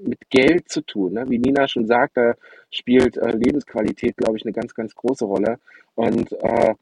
mit 0.00 0.30
Geld 0.30 0.68
zu 0.68 0.82
tun. 0.82 1.14
Ne? 1.14 1.24
Wie 1.28 1.38
Nina 1.38 1.66
schon 1.66 1.86
sagte, 1.86 2.36
spielt 2.70 3.16
äh, 3.16 3.32
Lebensqualität, 3.32 4.16
glaube 4.16 4.36
ich, 4.36 4.44
eine 4.44 4.52
ganz, 4.52 4.74
ganz 4.74 4.94
große 4.94 5.24
Rolle. 5.24 5.58
Und 5.96 6.32
äh, 6.32 6.74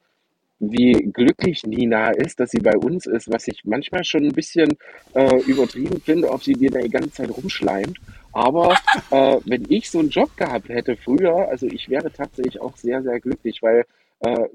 wie 0.58 0.92
glücklich 1.12 1.64
Nina 1.66 2.10
ist, 2.10 2.40
dass 2.40 2.50
sie 2.50 2.60
bei 2.60 2.76
uns 2.76 3.06
ist, 3.06 3.30
was 3.30 3.46
ich 3.46 3.64
manchmal 3.64 4.04
schon 4.04 4.25
ein 4.25 4.32
bisschen 4.32 4.76
äh, 5.14 5.40
übertrieben 5.42 6.00
finde, 6.00 6.30
ob 6.30 6.42
sie 6.42 6.54
dir 6.54 6.71
da 6.71 6.80
die 6.80 6.88
ganze 6.88 7.12
Zeit 7.12 7.30
rumschleimt. 7.30 7.99
Aber 8.32 8.75
äh, 9.10 9.38
wenn 9.45 9.66
ich 9.69 9.90
so 9.90 9.99
einen 9.99 10.08
Job 10.08 10.34
gehabt 10.36 10.69
hätte 10.69 10.97
früher, 10.97 11.49
also 11.49 11.66
ich 11.66 11.88
wäre 11.90 12.10
tatsächlich 12.10 12.60
auch 12.60 12.76
sehr, 12.76 13.02
sehr 13.02 13.21
glücklich, 13.21 13.62
weil 13.62 13.84
äh, 14.21 14.49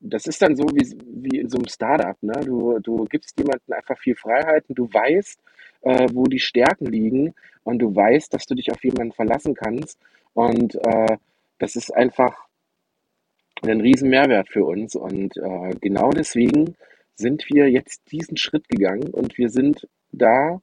das 0.00 0.26
ist 0.26 0.42
dann 0.42 0.56
so 0.56 0.64
wie, 0.64 0.96
wie 1.06 1.38
in 1.38 1.48
so 1.48 1.58
einem 1.58 1.68
Startup. 1.68 2.20
Ne? 2.20 2.40
Du, 2.44 2.80
du 2.80 3.04
gibst 3.04 3.38
jemandem 3.38 3.74
einfach 3.74 3.98
viel 3.98 4.16
Freiheiten, 4.16 4.74
du 4.74 4.92
weißt, 4.92 5.38
äh, 5.82 6.08
wo 6.12 6.24
die 6.24 6.40
Stärken 6.40 6.86
liegen 6.86 7.34
und 7.62 7.78
du 7.78 7.94
weißt, 7.94 8.34
dass 8.34 8.44
du 8.46 8.56
dich 8.56 8.72
auf 8.72 8.82
jemanden 8.82 9.12
verlassen 9.12 9.54
kannst. 9.54 9.98
Und 10.34 10.74
äh, 10.84 11.16
das 11.58 11.76
ist 11.76 11.94
einfach 11.94 12.46
ein 13.70 13.80
riesen 13.80 14.08
Mehrwert 14.10 14.48
für 14.48 14.64
uns. 14.64 14.94
Und 14.94 15.36
äh, 15.36 15.70
genau 15.80 16.10
deswegen 16.10 16.76
sind 17.14 17.44
wir 17.48 17.70
jetzt 17.70 18.00
diesen 18.10 18.36
Schritt 18.36 18.68
gegangen 18.68 19.10
und 19.10 19.38
wir 19.38 19.48
sind 19.48 19.86
da 20.10 20.60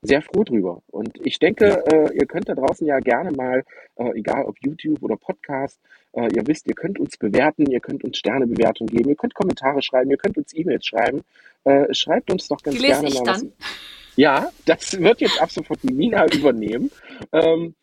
sehr 0.00 0.22
froh 0.22 0.44
drüber. 0.44 0.82
Und 0.86 1.18
ich 1.24 1.38
denke, 1.38 1.82
äh, 1.86 2.14
ihr 2.14 2.26
könnt 2.26 2.48
da 2.48 2.54
draußen 2.54 2.86
ja 2.86 3.00
gerne 3.00 3.32
mal, 3.32 3.64
äh, 3.96 4.10
egal 4.16 4.44
ob 4.44 4.56
YouTube 4.60 5.02
oder 5.02 5.16
Podcast, 5.16 5.80
äh, 6.12 6.28
ihr 6.34 6.46
wisst, 6.46 6.68
ihr 6.68 6.74
könnt 6.74 7.00
uns 7.00 7.16
bewerten, 7.16 7.66
ihr 7.68 7.80
könnt 7.80 8.04
uns 8.04 8.18
Sternebewertung 8.18 8.86
geben, 8.86 9.08
ihr 9.08 9.16
könnt 9.16 9.34
Kommentare 9.34 9.82
schreiben, 9.82 10.10
ihr 10.10 10.16
könnt 10.16 10.38
uns 10.38 10.54
E-Mails 10.54 10.86
schreiben. 10.86 11.22
Äh, 11.64 11.92
schreibt 11.92 12.30
uns 12.30 12.46
doch 12.46 12.62
ganz 12.62 12.76
Die 12.76 12.82
lese 12.82 13.00
gerne 13.00 13.08
ich 13.08 13.14
mal 13.14 13.24
dann. 13.24 13.52
was. 13.58 14.16
Ja, 14.16 14.50
das 14.66 15.00
wird 15.00 15.20
jetzt 15.20 15.40
ab 15.40 15.50
sofort 15.50 15.80
die 15.82 15.92
Nina 15.92 16.26
übernehmen. 16.32 16.90
Ähm, 17.32 17.74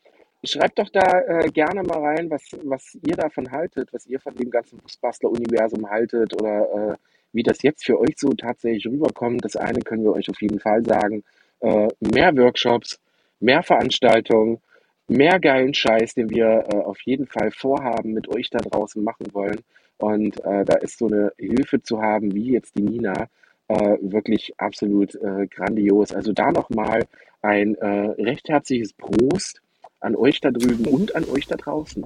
schreibt 0.46 0.80
doch 0.80 0.90
da 0.90 1.22
äh, 1.22 1.50
gerne 1.50 1.84
mal 1.84 2.00
rein, 2.00 2.30
was, 2.30 2.44
was 2.64 2.98
ihr 3.06 3.16
davon 3.16 3.52
haltet, 3.52 3.92
was 3.94 4.06
ihr 4.06 4.20
von 4.20 4.36
dem 4.36 4.50
ganzen 4.50 4.80
Busbastler-Universum 4.80 5.90
haltet 5.90 6.34
oder 6.34 6.92
äh, 6.92 6.96
wie 7.34 7.44
das 7.44 7.62
jetzt 7.64 7.86
für 7.86 8.00
euch 8.00 8.16
so 8.18 8.30
tatsächlich 8.30 8.88
rüberkommt. 8.88 9.44
Das 9.44 9.56
eine 9.56 9.80
können 9.82 10.04
wir 10.04 10.14
euch 10.14 10.30
auf 10.30 10.42
jeden 10.42 10.60
Fall 10.60 10.84
sagen. 10.86 11.24
Äh, 11.60 11.88
mehr 12.00 12.36
Workshops, 12.38 13.00
mehr 13.40 13.64
Veranstaltungen, 13.64 14.60
mehr 15.08 15.40
geilen 15.40 15.74
Scheiß, 15.74 16.14
den 16.14 16.30
wir 16.30 16.66
äh, 16.72 16.78
auf 16.78 17.00
jeden 17.02 17.28
Fall 17.28 17.52
vorhaben, 17.52 18.14
mit 18.14 18.28
euch 18.30 18.50
da 18.50 18.60
draußen 18.60 19.04
machen 19.04 19.28
wollen. 19.34 19.62
Und 19.98 20.44
äh, 20.44 20.66
da 20.66 20.76
ist 20.78 20.98
so 20.98 21.08
eine 21.08 21.34
Hilfe 21.38 21.82
zu 21.82 22.02
haben, 22.02 22.34
wie 22.34 22.54
jetzt 22.54 22.78
die 22.78 22.84
Nina, 22.84 23.28
äh, 23.68 23.98
wirklich 24.02 24.54
absolut 24.58 25.18
grandios. 25.50 26.14
Also 26.14 26.34
da 26.34 26.52
nochmal 26.52 27.06
ein 27.42 27.76
recht 27.76 28.48
herzliches 28.50 28.94
Prost 28.94 29.62
an 30.06 30.16
euch 30.16 30.40
da 30.40 30.52
drüben 30.52 30.86
und 30.86 31.16
an 31.16 31.26
euch 31.26 31.48
da 31.48 31.56
draußen. 31.56 32.06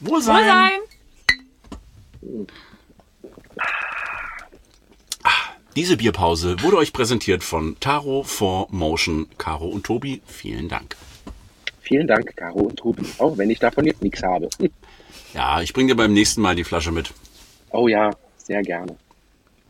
Wohlsein! 0.00 0.80
Wohlsein! 2.20 2.46
Diese 5.76 5.96
Bierpause 5.96 6.60
wurde 6.62 6.78
euch 6.78 6.92
präsentiert 6.92 7.44
von 7.44 7.76
Taro 7.78 8.24
for 8.24 8.66
Motion. 8.70 9.28
Caro 9.38 9.68
und 9.68 9.86
Tobi, 9.86 10.20
vielen 10.26 10.68
Dank. 10.68 10.96
Vielen 11.80 12.08
Dank, 12.08 12.36
Caro 12.36 12.60
und 12.62 12.76
Tobi, 12.76 13.06
auch 13.18 13.38
wenn 13.38 13.48
ich 13.50 13.60
davon 13.60 13.86
jetzt 13.86 14.02
nichts 14.02 14.22
habe. 14.22 14.48
Ja, 15.32 15.62
ich 15.62 15.72
bringe 15.72 15.92
dir 15.92 15.94
beim 15.94 16.12
nächsten 16.12 16.40
Mal 16.40 16.56
die 16.56 16.64
Flasche 16.64 16.90
mit. 16.90 17.12
Oh 17.70 17.86
ja, 17.86 18.10
sehr 18.36 18.62
gerne. 18.62 18.96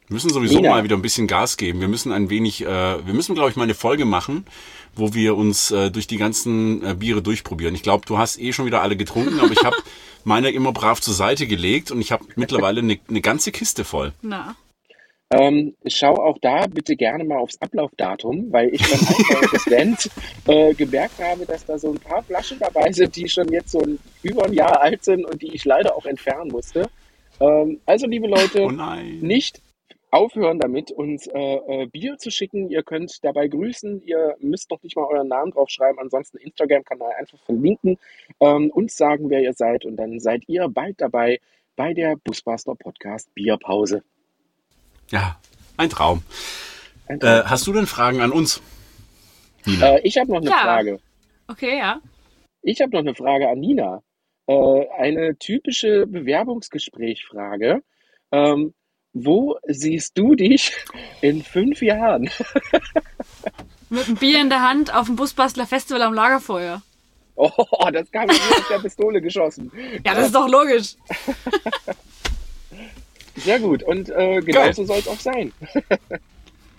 Wir 0.06 0.14
müssen 0.14 0.30
sowieso 0.30 0.56
Nina. 0.56 0.70
mal 0.70 0.84
wieder 0.84 0.96
ein 0.96 1.02
bisschen 1.02 1.26
Gas 1.26 1.56
geben. 1.58 1.80
Wir 1.80 1.86
müssen 1.88 2.12
ein 2.12 2.30
wenig, 2.30 2.62
äh, 2.62 2.66
wir 2.66 3.12
müssen, 3.12 3.34
glaube 3.34 3.50
ich, 3.50 3.56
mal 3.56 3.64
eine 3.64 3.74
Folge 3.74 4.06
machen, 4.06 4.46
wo 4.94 5.14
wir 5.14 5.36
uns 5.36 5.70
äh, 5.70 5.90
durch 5.90 6.06
die 6.06 6.16
ganzen 6.16 6.84
äh, 6.84 6.94
Biere 6.94 7.22
durchprobieren. 7.22 7.74
Ich 7.74 7.82
glaube, 7.82 8.06
du 8.06 8.18
hast 8.18 8.40
eh 8.40 8.52
schon 8.52 8.66
wieder 8.66 8.82
alle 8.82 8.96
getrunken, 8.96 9.40
aber 9.40 9.52
ich 9.52 9.64
habe 9.64 9.76
meine 10.24 10.50
immer 10.50 10.72
brav 10.72 11.00
zur 11.00 11.14
Seite 11.14 11.46
gelegt 11.46 11.90
und 11.90 12.00
ich 12.00 12.12
habe 12.12 12.24
mittlerweile 12.36 12.80
eine, 12.80 12.98
eine 13.08 13.20
ganze 13.20 13.52
Kiste 13.52 13.84
voll. 13.84 14.12
Na. 14.22 14.56
Ähm, 15.32 15.76
schau 15.86 16.14
auch 16.16 16.38
da 16.42 16.66
bitte 16.66 16.96
gerne 16.96 17.22
mal 17.22 17.38
aufs 17.38 17.60
Ablaufdatum, 17.60 18.50
weil 18.50 18.74
ich 18.74 18.82
beim 18.82 18.98
Einbau 18.98 19.46
des 19.52 19.66
Events 19.68 20.10
äh, 20.48 20.74
gemerkt 20.74 21.20
habe, 21.22 21.46
dass 21.46 21.64
da 21.64 21.78
so 21.78 21.92
ein 21.92 22.00
paar 22.00 22.24
Flaschen 22.24 22.58
dabei 22.58 22.90
sind, 22.90 23.14
die 23.14 23.28
schon 23.28 23.48
jetzt 23.52 23.70
so 23.70 23.80
ein, 23.80 24.00
über 24.22 24.44
ein 24.44 24.52
Jahr 24.52 24.82
alt 24.82 25.04
sind 25.04 25.24
und 25.24 25.40
die 25.40 25.54
ich 25.54 25.64
leider 25.64 25.94
auch 25.94 26.04
entfernen 26.04 26.50
musste. 26.50 26.90
Ähm, 27.38 27.78
also, 27.86 28.08
liebe 28.08 28.26
Leute, 28.26 28.64
Oh 28.64 28.72
nicht 29.20 29.62
aufhören 30.10 30.58
damit, 30.58 30.90
uns 30.90 31.26
äh, 31.26 31.38
äh, 31.38 31.86
Bier 31.86 32.18
zu 32.18 32.30
schicken. 32.30 32.68
Ihr 32.70 32.82
könnt 32.82 33.22
dabei 33.24 33.48
grüßen. 33.48 34.02
Ihr 34.02 34.36
müsst 34.40 34.70
noch 34.70 34.82
nicht 34.82 34.96
mal 34.96 35.04
euren 35.04 35.28
Namen 35.28 35.52
draufschreiben. 35.52 35.98
Ansonsten 36.00 36.38
Instagram-Kanal 36.38 37.12
einfach 37.18 37.38
verlinken, 37.44 37.98
ähm, 38.40 38.70
uns 38.70 38.96
sagen, 38.96 39.30
wer 39.30 39.40
ihr 39.42 39.52
seid. 39.54 39.84
Und 39.84 39.96
dann 39.96 40.20
seid 40.20 40.42
ihr 40.48 40.68
bald 40.68 41.00
dabei 41.00 41.40
bei 41.76 41.94
der 41.94 42.16
Busbuster 42.16 42.74
Podcast 42.74 43.32
Bierpause. 43.34 44.02
Ja, 45.10 45.40
ein 45.76 45.90
Traum. 45.90 46.22
Ein 47.08 47.20
Äh, 47.20 47.42
hast 47.44 47.66
du 47.66 47.72
denn 47.72 47.86
Fragen 47.86 48.20
an 48.20 48.32
uns? 48.32 48.60
Nina? 49.66 49.96
Äh, 49.96 50.00
ich 50.02 50.18
habe 50.18 50.30
noch 50.30 50.40
eine 50.40 50.50
Ja. 50.50 50.58
Frage. 50.58 51.00
Okay, 51.48 51.78
ja. 51.78 52.00
Ich 52.62 52.80
habe 52.80 52.92
noch 52.92 53.00
eine 53.00 53.14
Frage 53.14 53.48
an 53.48 53.58
Nina. 53.60 54.02
Äh, 54.46 54.88
eine 54.98 55.36
typische 55.38 56.06
Bewerbungsgesprächfrage. 56.06 57.82
Ähm, 58.32 58.74
wo 59.12 59.58
siehst 59.66 60.16
du 60.16 60.34
dich 60.34 60.72
in 61.20 61.42
fünf 61.42 61.82
Jahren? 61.82 62.30
Mit 63.88 64.06
einem 64.06 64.16
Bier 64.16 64.40
in 64.40 64.50
der 64.50 64.62
Hand 64.62 64.94
auf 64.94 65.06
dem 65.06 65.16
Busbastler 65.16 65.66
Festival 65.66 66.02
am 66.02 66.14
Lagerfeuer. 66.14 66.82
Oh, 67.36 67.88
das 67.92 68.10
kam 68.10 68.26
mir 68.26 68.34
aus 68.34 68.68
der 68.70 68.78
Pistole 68.78 69.20
geschossen. 69.20 69.72
Ja, 70.04 70.14
das 70.14 70.26
ist 70.26 70.34
doch 70.34 70.48
logisch. 70.48 70.94
Sehr 73.36 73.58
gut. 73.58 73.82
Und 73.82 74.10
äh, 74.10 74.40
genauso 74.40 74.84
soll 74.84 74.98
es 74.98 75.08
auch 75.08 75.18
sein. 75.18 75.52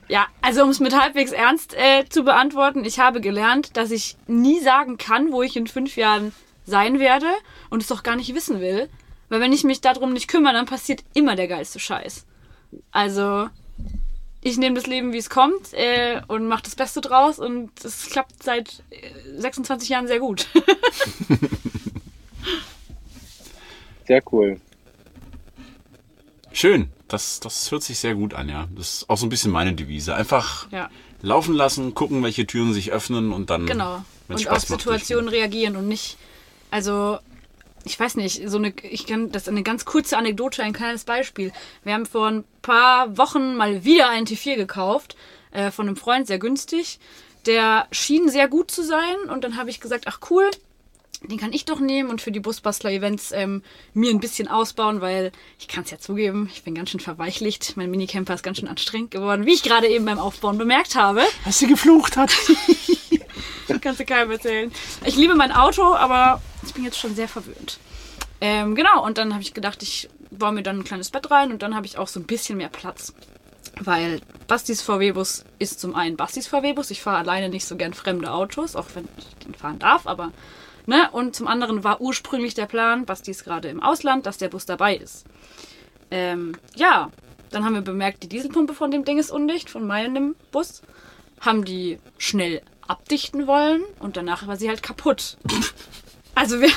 Ja, 0.08 0.28
also 0.42 0.64
um 0.64 0.70
es 0.70 0.80
mit 0.80 0.94
halbwegs 0.94 1.32
ernst 1.32 1.74
äh, 1.74 2.04
zu 2.08 2.24
beantworten, 2.24 2.86
ich 2.86 3.00
habe 3.00 3.22
gelernt, 3.22 3.76
dass 3.78 3.92
ich 3.92 4.18
nie 4.28 4.60
sagen 4.60 4.98
kann, 4.98 5.32
wo 5.32 5.42
ich 5.42 5.56
in 5.56 5.68
fünf 5.68 5.96
Jahren 5.96 6.34
sein 6.66 7.00
werde 7.00 7.28
und 7.70 7.82
es 7.82 7.88
doch 7.88 8.04
gar 8.04 8.16
nicht 8.16 8.36
wissen 8.36 8.60
will. 8.60 8.90
Weil 9.32 9.40
wenn 9.40 9.54
ich 9.54 9.64
mich 9.64 9.80
darum 9.80 10.12
nicht 10.12 10.28
kümmere, 10.28 10.52
dann 10.52 10.66
passiert 10.66 11.06
immer 11.14 11.38
der 11.38 11.48
geilste 11.48 11.80
Scheiß. 11.80 12.26
Also, 12.92 13.48
ich 14.42 14.58
nehme 14.58 14.76
das 14.76 14.88
Leben, 14.88 15.14
wie 15.14 15.20
es 15.20 15.30
kommt 15.30 15.72
äh, 15.72 16.20
und 16.28 16.50
mache 16.50 16.64
das 16.64 16.76
Beste 16.76 17.00
draus 17.00 17.40
und 17.40 17.72
es 17.82 18.08
klappt 18.08 18.44
seit 18.44 18.84
äh, 18.90 19.40
26 19.40 19.88
Jahren 19.88 20.08
sehr 20.08 20.20
gut. 20.20 20.48
Sehr 24.06 24.22
cool. 24.34 24.60
Schön. 26.52 26.90
Das, 27.08 27.40
das 27.40 27.72
hört 27.72 27.84
sich 27.84 28.00
sehr 28.00 28.16
gut 28.16 28.34
an, 28.34 28.50
ja. 28.50 28.68
Das 28.76 28.96
ist 28.96 29.10
auch 29.10 29.16
so 29.16 29.26
ein 29.26 29.30
bisschen 29.30 29.52
meine 29.52 29.72
Devise. 29.72 30.14
Einfach 30.14 30.70
ja, 30.72 30.90
laufen 31.22 31.56
lassen, 31.56 31.94
gucken, 31.94 32.22
welche 32.24 32.46
Türen 32.46 32.74
sich 32.74 32.92
öffnen 32.92 33.32
und 33.32 33.50
dann, 33.50 33.68
genau. 33.68 34.04
Und 34.28 34.36
auf 34.36 34.42
Spaß 34.42 34.70
macht, 34.70 34.82
Situationen 34.82 35.30
reagieren 35.30 35.78
und 35.78 35.88
nicht, 35.88 36.18
also 36.72 37.20
ich 37.86 38.00
weiß 38.00 38.16
nicht, 38.16 38.48
so 38.50 38.58
eine, 38.58 38.74
ich 38.84 39.06
kann, 39.06 39.32
das 39.32 39.44
ist 39.44 39.50
eine 39.50 39.64
ganz 39.64 39.86
kurze 39.86 40.18
Anekdote, 40.18 40.64
ein 40.64 40.74
kleines 40.74 41.04
Beispiel. 41.04 41.52
Wir 41.84 41.94
haben 41.94 42.06
vor 42.06 42.28
ein 42.28 42.44
paar 42.62 43.18
Wochen 43.18 43.56
mal 43.56 43.84
wieder 43.84 44.10
einen 44.10 44.28
T4 44.28 44.56
gekauft, 44.56 45.16
äh, 45.52 45.72
von 45.72 45.88
einem 45.88 45.96
Freund, 45.96 46.28
sehr 46.28 46.40
günstig. 46.40 47.00
Der 47.46 47.88
schien 47.92 48.30
sehr 48.30 48.48
gut 48.48 48.70
zu 48.70 48.84
sein 48.84 49.16
und 49.30 49.44
dann 49.44 49.58
habe 49.58 49.70
ich 49.70 49.80
gesagt, 49.80 50.06
ach 50.08 50.20
cool, 50.30 50.50
den 51.24 51.38
kann 51.38 51.54
ich 51.54 51.66
doch 51.66 51.80
nehmen 51.80 52.10
und 52.10 52.22
für 52.22 52.32
die 52.32 52.40
Busbastler-Events 52.40 53.32
ähm, 53.32 53.64
mir 53.94 54.10
ein 54.12 54.20
bisschen 54.20 54.48
ausbauen, 54.48 55.02
weil 55.02 55.32
ich 55.60 55.68
kann 55.68 55.84
es 55.84 55.92
ja 55.92 56.00
zugeben, 56.00 56.50
ich 56.54 56.64
bin 56.64 56.74
ganz 56.74 56.90
schön 56.90 57.00
verweichlicht. 57.00 57.78
Mein 57.78 57.92
Minicamper 57.92 58.34
ist 58.34 58.44
ganz 58.44 58.58
schön 58.58 58.68
anstrengend 58.68 59.12
geworden, 59.12 59.46
wie 59.46 59.54
ich 59.54 59.64
gerade 59.64 59.88
eben 59.88 60.06
beim 60.06 60.20
Aufbauen 60.20 60.58
bemerkt 60.58 60.96
habe. 60.96 61.22
Als 61.46 61.60
sie 61.60 61.68
geflucht 61.68 62.18
hat. 62.18 62.32
Kannst 63.82 64.00
du 64.00 64.06
keinem 64.06 64.32
erzählen. 64.32 64.72
Ich 65.06 65.16
liebe 65.16 65.36
mein 65.36 65.52
Auto, 65.52 65.96
aber 65.96 66.42
ich 66.64 66.74
bin 66.74 66.84
jetzt 66.84 67.00
schon 67.00 67.16
sehr 67.16 67.28
verwöhnt. 67.28 67.80
Ähm, 68.40 68.76
genau, 68.76 69.06
und 69.06 69.18
dann 69.18 69.34
habe 69.34 69.44
ich 69.44 69.54
gedacht, 69.54 69.84
ich 69.84 70.10
baue 70.32 70.52
mir 70.52 70.64
dann 70.64 70.80
ein 70.80 70.84
kleines 70.84 71.12
Bett 71.12 71.30
rein 71.30 71.52
und 71.52 71.62
dann 71.62 71.76
habe 71.76 71.86
ich 71.86 71.98
auch 71.98 72.08
so 72.08 72.20
ein 72.20 72.26
bisschen 72.26 72.58
mehr 72.58 72.70
Platz. 72.70 73.14
Weil 73.80 74.22
Bastis 74.48 74.82
VW-Bus 74.82 75.46
ist 75.60 75.80
zum 75.80 75.96
einen 75.96 76.18
Bastis 76.18 76.48
VW-Bus. 76.48 76.92
Ich 76.92 77.02
fahre 77.02 77.20
alleine 77.20 77.50
nicht 77.50 77.66
so 77.66 77.76
gern 77.76 77.94
fremde 77.94 78.32
Autos, 78.32 78.76
auch 78.76 78.88
wenn 78.96 79.08
ich 79.18 79.46
den 79.46 79.54
fahren 79.54 79.80
darf, 79.80 80.08
aber. 80.08 80.32
Ne? 80.88 81.10
Und 81.12 81.36
zum 81.36 81.48
anderen 81.48 81.84
war 81.84 82.02
ursprünglich 82.02 82.56
der 82.56 82.66
Plan, 82.66 83.06
Basti 83.06 83.32
ist 83.32 83.44
gerade 83.44 83.70
im 83.70 83.82
Ausland, 83.84 84.26
dass 84.26 84.40
der 84.40 84.50
Bus 84.50 84.66
dabei 84.66 84.96
ist. 84.96 85.26
Ähm, 86.10 86.54
ja, 86.76 87.12
dann 87.52 87.64
haben 87.64 87.76
wir 87.76 87.82
bemerkt, 87.82 88.24
die 88.24 88.30
Dieselpumpe 88.30 88.74
von 88.74 88.92
dem 88.92 89.06
Ding 89.06 89.20
ist 89.20 89.32
undicht, 89.32 89.70
von 89.70 89.86
meinem 89.86 90.36
Bus. 90.52 90.82
Haben 91.40 91.66
die 91.66 92.00
schnell 92.18 92.62
abdichten 92.92 93.48
wollen 93.48 93.82
und 94.00 94.18
danach 94.18 94.48
war 94.48 94.58
sie 94.58 94.70
halt 94.70 94.84
kaputt. 94.84 95.38
Also 96.34 96.62
wir, 96.62 96.70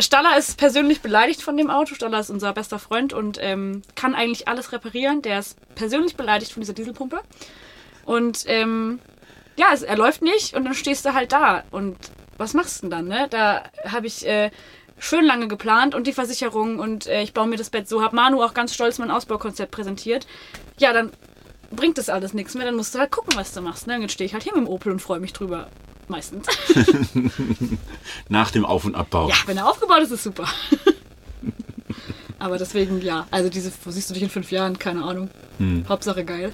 Staller 0.00 0.36
ist 0.36 0.58
persönlich 0.58 1.00
beleidigt 1.02 1.42
von 1.42 1.56
dem 1.56 1.70
Auto. 1.70 1.94
Staller 1.94 2.18
ist 2.18 2.30
unser 2.30 2.52
bester 2.52 2.78
Freund 2.78 3.12
und 3.12 3.38
ähm, 3.40 3.82
kann 3.94 4.14
eigentlich 4.14 4.48
alles 4.48 4.72
reparieren. 4.72 5.22
Der 5.22 5.38
ist 5.38 5.56
persönlich 5.74 6.16
beleidigt 6.16 6.52
von 6.52 6.60
dieser 6.60 6.72
Dieselpumpe. 6.72 7.20
Und 8.04 8.44
ähm, 8.46 8.98
ja, 9.56 9.66
es, 9.72 9.82
er 9.82 9.96
läuft 9.96 10.22
nicht 10.22 10.54
und 10.54 10.64
dann 10.64 10.74
stehst 10.74 11.04
du 11.04 11.14
halt 11.14 11.32
da. 11.32 11.64
Und 11.70 11.96
was 12.38 12.54
machst 12.54 12.78
du 12.78 12.88
denn 12.88 12.90
dann? 12.90 13.08
Ne? 13.08 13.28
Da 13.30 13.62
habe 13.86 14.06
ich 14.06 14.26
äh, 14.26 14.50
schön 14.98 15.24
lange 15.24 15.48
geplant 15.48 15.94
und 15.94 16.06
die 16.06 16.12
Versicherung 16.12 16.78
und 16.78 17.06
äh, 17.06 17.22
ich 17.22 17.32
baue 17.32 17.46
mir 17.46 17.56
das 17.56 17.70
Bett 17.70 17.88
so. 17.88 18.02
Hab 18.02 18.12
Manu 18.12 18.42
auch 18.42 18.54
ganz 18.54 18.74
stolz 18.74 18.98
mein 18.98 19.10
Ausbaukonzept 19.10 19.70
präsentiert. 19.70 20.26
Ja, 20.78 20.92
dann 20.92 21.12
bringt 21.76 21.98
das 21.98 22.08
alles 22.08 22.34
nichts 22.34 22.54
mehr. 22.54 22.64
Dann 22.66 22.76
musst 22.76 22.94
du 22.94 22.98
halt 22.98 23.10
gucken, 23.10 23.34
was 23.36 23.52
du 23.52 23.60
machst. 23.60 23.86
Ne? 23.86 23.96
Und 23.96 24.02
jetzt 24.02 24.12
stehe 24.12 24.26
ich 24.26 24.32
halt 24.34 24.42
hier 24.42 24.52
mit 24.54 24.66
dem 24.66 24.68
Opel 24.68 24.92
und 24.92 25.00
freue 25.00 25.20
mich 25.20 25.32
drüber. 25.32 25.68
Meistens. 26.08 26.46
Nach 28.28 28.50
dem 28.50 28.64
Auf- 28.66 28.84
und 28.84 28.94
Abbau. 28.94 29.28
Ja, 29.28 29.34
wenn 29.46 29.56
er 29.56 29.68
aufgebaut 29.68 30.00
ist, 30.00 30.10
ist 30.10 30.24
super. 30.24 30.46
Aber 32.38 32.58
deswegen, 32.58 33.00
ja. 33.00 33.26
Also 33.30 33.48
diese, 33.48 33.72
wo 33.84 33.90
siehst 33.90 34.10
du 34.10 34.14
dich 34.14 34.22
in 34.22 34.28
fünf 34.30 34.50
Jahren? 34.50 34.78
Keine 34.78 35.04
Ahnung. 35.04 35.30
Hauptsache 35.88 36.24
geil. 36.24 36.52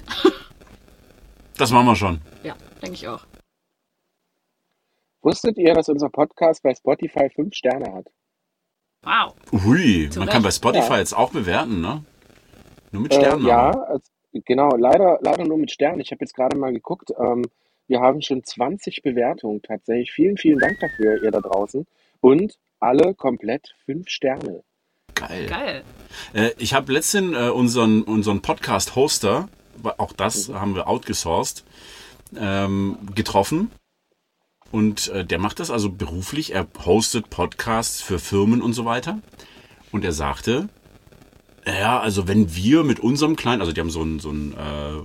Das 1.57 1.71
machen 1.71 1.87
wir 1.87 1.95
schon. 1.95 2.21
Ja, 2.43 2.55
denke 2.81 2.93
ich 2.95 3.07
auch. 3.07 3.25
Wusstet 5.21 5.57
ihr, 5.57 5.73
dass 5.73 5.89
unser 5.89 6.09
Podcast 6.09 6.61
bei 6.63 6.73
Spotify 6.75 7.29
fünf 7.35 7.55
Sterne 7.55 7.91
hat? 7.93 8.05
Wow. 9.01 9.33
Hui, 9.63 10.09
Zu 10.11 10.19
man 10.19 10.27
Recht. 10.27 10.33
kann 10.35 10.43
bei 10.43 10.51
Spotify 10.51 10.91
Ja. 10.93 10.97
jetzt 10.99 11.13
auch 11.13 11.31
bewerten, 11.31 11.81
ne? 11.81 12.03
Nur 12.91 13.01
mit 13.01 13.13
Äh, 13.13 13.15
Sternen. 13.15 13.45
ja, 13.45 13.69
aber. 13.69 13.89
also, 13.89 14.03
genau, 14.33 14.75
leider, 14.75 15.19
leider 15.21 15.45
nur 15.45 15.57
mit 15.57 15.71
Sternen. 15.71 16.01
Ich 16.01 16.11
habe 16.11 16.23
jetzt 16.23 16.35
gerade 16.35 16.57
mal 16.57 16.73
geguckt. 16.73 17.11
Ähm, 17.19 17.43
wir 17.87 18.01
haben 18.01 18.21
schon 18.21 18.43
20 18.43 19.01
Bewertungen 19.01 19.61
tatsächlich. 19.61 20.11
Vielen, 20.11 20.37
vielen 20.37 20.59
Dank 20.59 20.79
dafür, 20.79 21.21
ihr 21.23 21.31
da 21.31 21.41
draußen. 21.41 21.85
Und 22.21 22.59
alle 22.79 23.13
komplett 23.13 23.75
fünf 23.85 24.09
Sterne. 24.09 24.63
Geil. 25.15 25.47
Geil. 25.47 25.83
Äh, 26.33 26.51
ich 26.57 26.73
habe 26.73 26.93
letztens 26.93 27.35
äh, 27.35 27.49
unseren, 27.49 28.03
unseren 28.03 28.41
Podcast-Hoster, 28.41 29.49
auch 29.97 30.13
das 30.13 30.49
haben 30.49 30.75
wir 30.75 30.87
outgesourced, 30.87 31.63
ähm, 32.37 32.97
getroffen. 33.15 33.71
Und 34.71 35.07
äh, 35.09 35.25
der 35.25 35.39
macht 35.39 35.59
das 35.59 35.71
also 35.71 35.89
beruflich. 35.89 36.53
Er 36.53 36.67
hostet 36.85 37.29
Podcasts 37.29 38.01
für 38.01 38.19
Firmen 38.19 38.61
und 38.61 38.73
so 38.73 38.85
weiter. 38.85 39.19
Und 39.91 40.05
er 40.05 40.11
sagte, 40.11 40.69
ja, 41.65 41.99
also 41.99 42.27
wenn 42.27 42.55
wir 42.55 42.83
mit 42.83 42.99
unserem 42.99 43.35
kleinen, 43.35 43.61
also 43.61 43.73
die 43.73 43.81
haben 43.81 43.89
so 43.89 44.01
ein, 44.01 44.19
so 44.19 44.31
ein 44.31 44.53
äh, 44.53 44.55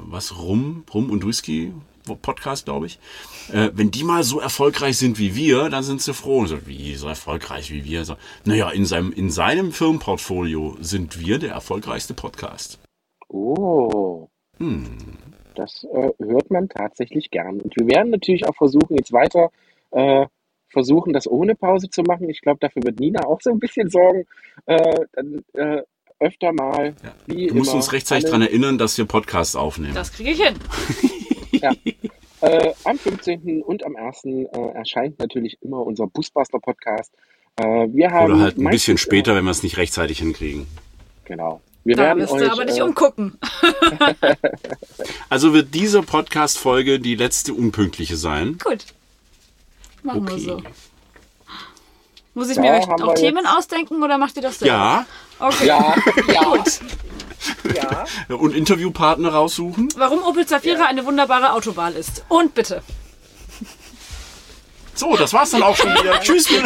was, 0.07 0.39
Rum, 0.39 0.85
Rum 0.93 1.11
und 1.11 1.27
Whisky 1.27 1.73
Podcast, 2.21 2.67
glaube 2.67 2.87
ich. 2.87 2.99
Äh, 3.53 3.71
wenn 3.75 3.91
die 3.91 4.05
mal 4.05 4.23
so 4.25 4.39
erfolgreich 4.41 4.99
sind 4.99 5.19
wie 5.19 5.35
wir, 5.35 5.71
dann 5.71 5.83
sind 5.83 6.03
sie 6.03 6.13
froh. 6.13 6.41
Und 6.41 6.49
so, 6.49 6.67
wie 6.67 6.95
so 6.97 7.09
erfolgreich 7.09 7.71
wie 7.71 7.85
wir? 7.85 8.05
So, 8.05 8.17
naja, 8.45 8.71
in 8.71 8.85
seinem, 8.85 9.13
in 9.13 9.31
seinem 9.31 9.73
Firmenportfolio 9.73 10.77
sind 10.81 11.19
wir 11.19 11.39
der 11.39 11.53
erfolgreichste 11.53 12.15
Podcast. 12.15 12.79
Oh, 13.29 14.29
Hm. 14.59 14.85
das 15.55 15.85
äh, 15.93 16.11
hört 16.19 16.51
man 16.51 16.69
tatsächlich 16.69 17.31
gern. 17.31 17.61
Und 17.61 17.75
wir 17.77 17.87
werden 17.87 18.11
natürlich 18.11 18.47
auch 18.47 18.55
versuchen, 18.55 18.97
jetzt 18.97 19.13
weiter 19.13 19.51
äh, 19.91 20.27
versuchen, 20.69 21.13
das 21.13 21.27
ohne 21.27 21.55
Pause 21.55 21.89
zu 21.89 22.03
machen. 22.03 22.29
Ich 22.29 22.41
glaube, 22.41 22.59
dafür 22.61 22.83
wird 22.85 23.01
Nina 23.01 23.25
auch 23.25 23.41
so 23.41 23.51
ein 23.51 23.59
bisschen 23.59 23.89
sorgen. 23.89 24.27
Äh, 24.67 25.07
dann 25.13 25.45
äh, 25.55 25.83
öfter 26.21 26.53
mal, 26.53 26.95
Ja. 27.03 27.15
wie 27.27 27.47
Du 27.49 27.55
musst 27.55 27.69
immer, 27.71 27.77
uns 27.77 27.93
rechtzeitig 27.93 28.25
daran 28.27 28.43
erinnern, 28.43 28.79
dass 28.79 28.97
wir 28.99 29.05
Podcasts 29.05 29.57
aufnehmen. 29.57 29.95
Das 29.95 30.13
kriege 30.13 30.31
ich 30.31 30.43
hin. 30.43 30.55
Äh, 32.41 32.75
am 32.85 32.99
15. 32.99 33.63
und 33.63 33.87
am 33.87 33.97
1. 33.97 34.25
Äh, 34.27 34.45
erscheint 34.75 35.19
natürlich 35.19 35.57
immer 35.63 35.79
unser 35.79 36.07
Busbuster 36.07 36.59
Podcast. 36.61 37.11
Äh, 37.57 37.65
wir 37.91 38.11
haben 38.11 38.33
Oder 38.33 38.43
halt 38.43 38.59
ein 38.59 38.69
bisschen 38.69 38.99
später, 38.99 39.35
wenn 39.35 39.45
wir 39.45 39.51
es 39.51 39.63
nicht 39.63 39.79
rechtzeitig 39.79 40.19
hinkriegen. 40.19 40.67
Genau. 41.25 41.63
Wir 41.85 41.97
Da 41.97 42.15
euch, 42.15 42.29
du 42.29 42.53
aber 42.53 42.67
dich 42.67 42.79
äh, 42.79 42.83
umgucken. 42.83 43.39
Also 45.31 45.53
wird 45.55 45.75
diese 45.75 46.03
Podcast-Folge 46.03 47.01
die 47.01 47.15
letzte 47.15 47.55
unpünktliche 47.55 48.17
sein. 48.17 48.59
Gut. 48.63 48.85
Machen 50.03 50.27
wir 50.27 50.35
Okay. 50.35 50.43
so. 50.45 50.63
Muss 52.35 52.49
ich 52.49 52.57
Da 52.57 52.63
mir 52.63 52.75
auch 52.81 53.15
Themen 53.15 53.45
jetzt- 53.45 53.57
ausdenken 53.57 54.03
oder 54.03 54.19
macht 54.19 54.37
ihr 54.37 54.43
das 54.43 54.59
selber? 54.59 54.75
Ja, 54.75 55.07
Okay. 55.39 55.67
Ja, 55.67 55.95
ja, 56.29 58.05
ja. 58.29 58.35
und 58.37 58.55
Interviewpartner 58.55 59.31
raussuchen. 59.31 59.89
Warum 59.97 60.23
Opel 60.23 60.47
Zafira 60.47 60.85
eine 60.87 61.05
wunderbare 61.05 61.53
Autowahl 61.53 61.93
ist. 61.95 62.25
Und 62.29 62.55
bitte. 62.55 62.83
So, 64.95 65.17
das 65.17 65.33
war's 65.33 65.51
dann 65.51 65.63
auch 65.65 65.77
schon 65.77 65.93
wieder. 65.93 66.21
Tschüss. 66.23 66.49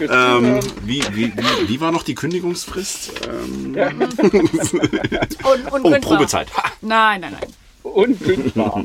Ähm, 0.00 0.60
wie, 0.84 1.02
wie, 1.12 1.32
wie, 1.36 1.68
wie 1.68 1.80
war 1.80 1.90
noch 1.90 2.02
die 2.02 2.14
Kündigungsfrist? 2.14 3.12
Ähm, 3.28 3.74
Und, 3.74 5.72
und 5.72 5.84
oh. 5.84 6.00
Probezeit. 6.00 6.54
Ha. 6.56 6.64
Nein, 6.82 7.22
nein, 7.22 7.36
nein. 7.40 7.52
Unkündbar. 7.82 8.84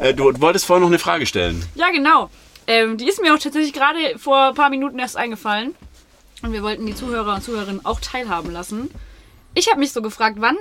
Äh, 0.00 0.12
du 0.12 0.32
wolltest 0.40 0.66
vorhin 0.66 0.82
noch 0.82 0.88
eine 0.90 0.98
Frage 0.98 1.24
stellen. 1.26 1.64
Ja, 1.74 1.90
genau. 1.90 2.28
Ähm, 2.66 2.96
die 2.96 3.08
ist 3.08 3.20
mir 3.20 3.34
auch 3.34 3.38
tatsächlich 3.38 3.72
gerade 3.72 4.18
vor 4.18 4.48
ein 4.48 4.54
paar 4.54 4.70
Minuten 4.70 4.98
erst 4.98 5.16
eingefallen. 5.16 5.74
Und 6.42 6.52
wir 6.52 6.62
wollten 6.62 6.86
die 6.86 6.94
Zuhörer 6.94 7.34
und 7.34 7.42
Zuhörerinnen 7.42 7.84
auch 7.84 8.00
teilhaben 8.00 8.50
lassen. 8.50 8.90
Ich 9.54 9.68
habe 9.68 9.80
mich 9.80 9.92
so 9.92 10.00
gefragt, 10.00 10.36
wann 10.38 10.56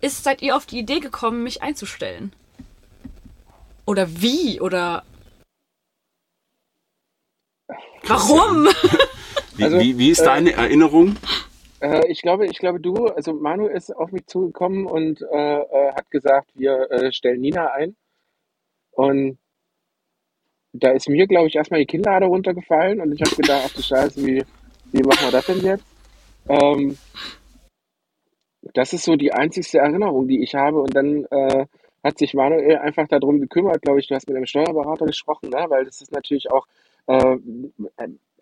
ist, 0.00 0.24
seid 0.24 0.42
ihr 0.42 0.56
auf 0.56 0.66
die 0.66 0.78
Idee 0.78 1.00
gekommen, 1.00 1.42
mich 1.42 1.62
einzustellen? 1.62 2.32
Oder 3.84 4.20
wie? 4.20 4.60
Oder 4.60 5.04
warum? 8.04 8.68
Wie, 9.54 9.64
Also, 9.64 9.80
wie, 9.80 9.98
wie 9.98 10.10
ist 10.10 10.20
äh, 10.20 10.24
deine 10.24 10.52
Erinnerung? 10.54 11.16
Äh, 11.80 12.10
ich 12.10 12.22
glaube, 12.22 12.46
ich 12.46 12.58
glaube, 12.58 12.80
du, 12.80 13.08
also 13.08 13.34
Manu 13.34 13.66
ist 13.66 13.94
auf 13.94 14.10
mich 14.10 14.26
zugekommen 14.26 14.86
und 14.86 15.20
äh, 15.20 15.58
äh, 15.60 15.92
hat 15.92 16.10
gesagt, 16.10 16.50
wir 16.54 16.90
äh, 16.90 17.12
stellen 17.12 17.42
Nina 17.42 17.70
ein. 17.72 17.94
Und 18.92 19.38
da 20.72 20.90
ist 20.90 21.08
mir, 21.08 21.26
glaube 21.26 21.48
ich, 21.48 21.56
erstmal 21.56 21.80
die 21.80 21.86
Kinnlade 21.86 22.26
runtergefallen 22.26 23.00
und 23.00 23.12
ich 23.12 23.20
habe 23.20 23.36
gedacht, 23.36 23.62
ach 23.66 23.74
du 23.74 23.82
Scheiße, 23.82 24.24
wie, 24.24 24.42
wie 24.92 25.02
machen 25.02 25.26
wir 25.26 25.30
das 25.30 25.46
denn 25.46 25.60
jetzt? 25.60 25.84
Ähm, 26.48 26.96
das 28.74 28.92
ist 28.92 29.04
so 29.04 29.16
die 29.16 29.32
einzigste 29.32 29.78
Erinnerung, 29.78 30.28
die 30.28 30.42
ich 30.42 30.54
habe. 30.54 30.80
Und 30.80 30.94
dann 30.94 31.24
äh, 31.30 31.66
hat 32.02 32.18
sich 32.18 32.34
Manuel 32.34 32.78
einfach 32.78 33.06
darum 33.08 33.40
gekümmert, 33.40 33.82
glaube 33.82 34.00
ich, 34.00 34.08
du 34.08 34.14
hast 34.14 34.28
mit 34.28 34.36
einem 34.36 34.46
Steuerberater 34.46 35.06
gesprochen, 35.06 35.50
ne? 35.50 35.66
weil 35.68 35.84
das 35.84 36.00
ist 36.00 36.12
natürlich 36.12 36.50
auch, 36.50 36.66
äh, 37.06 37.36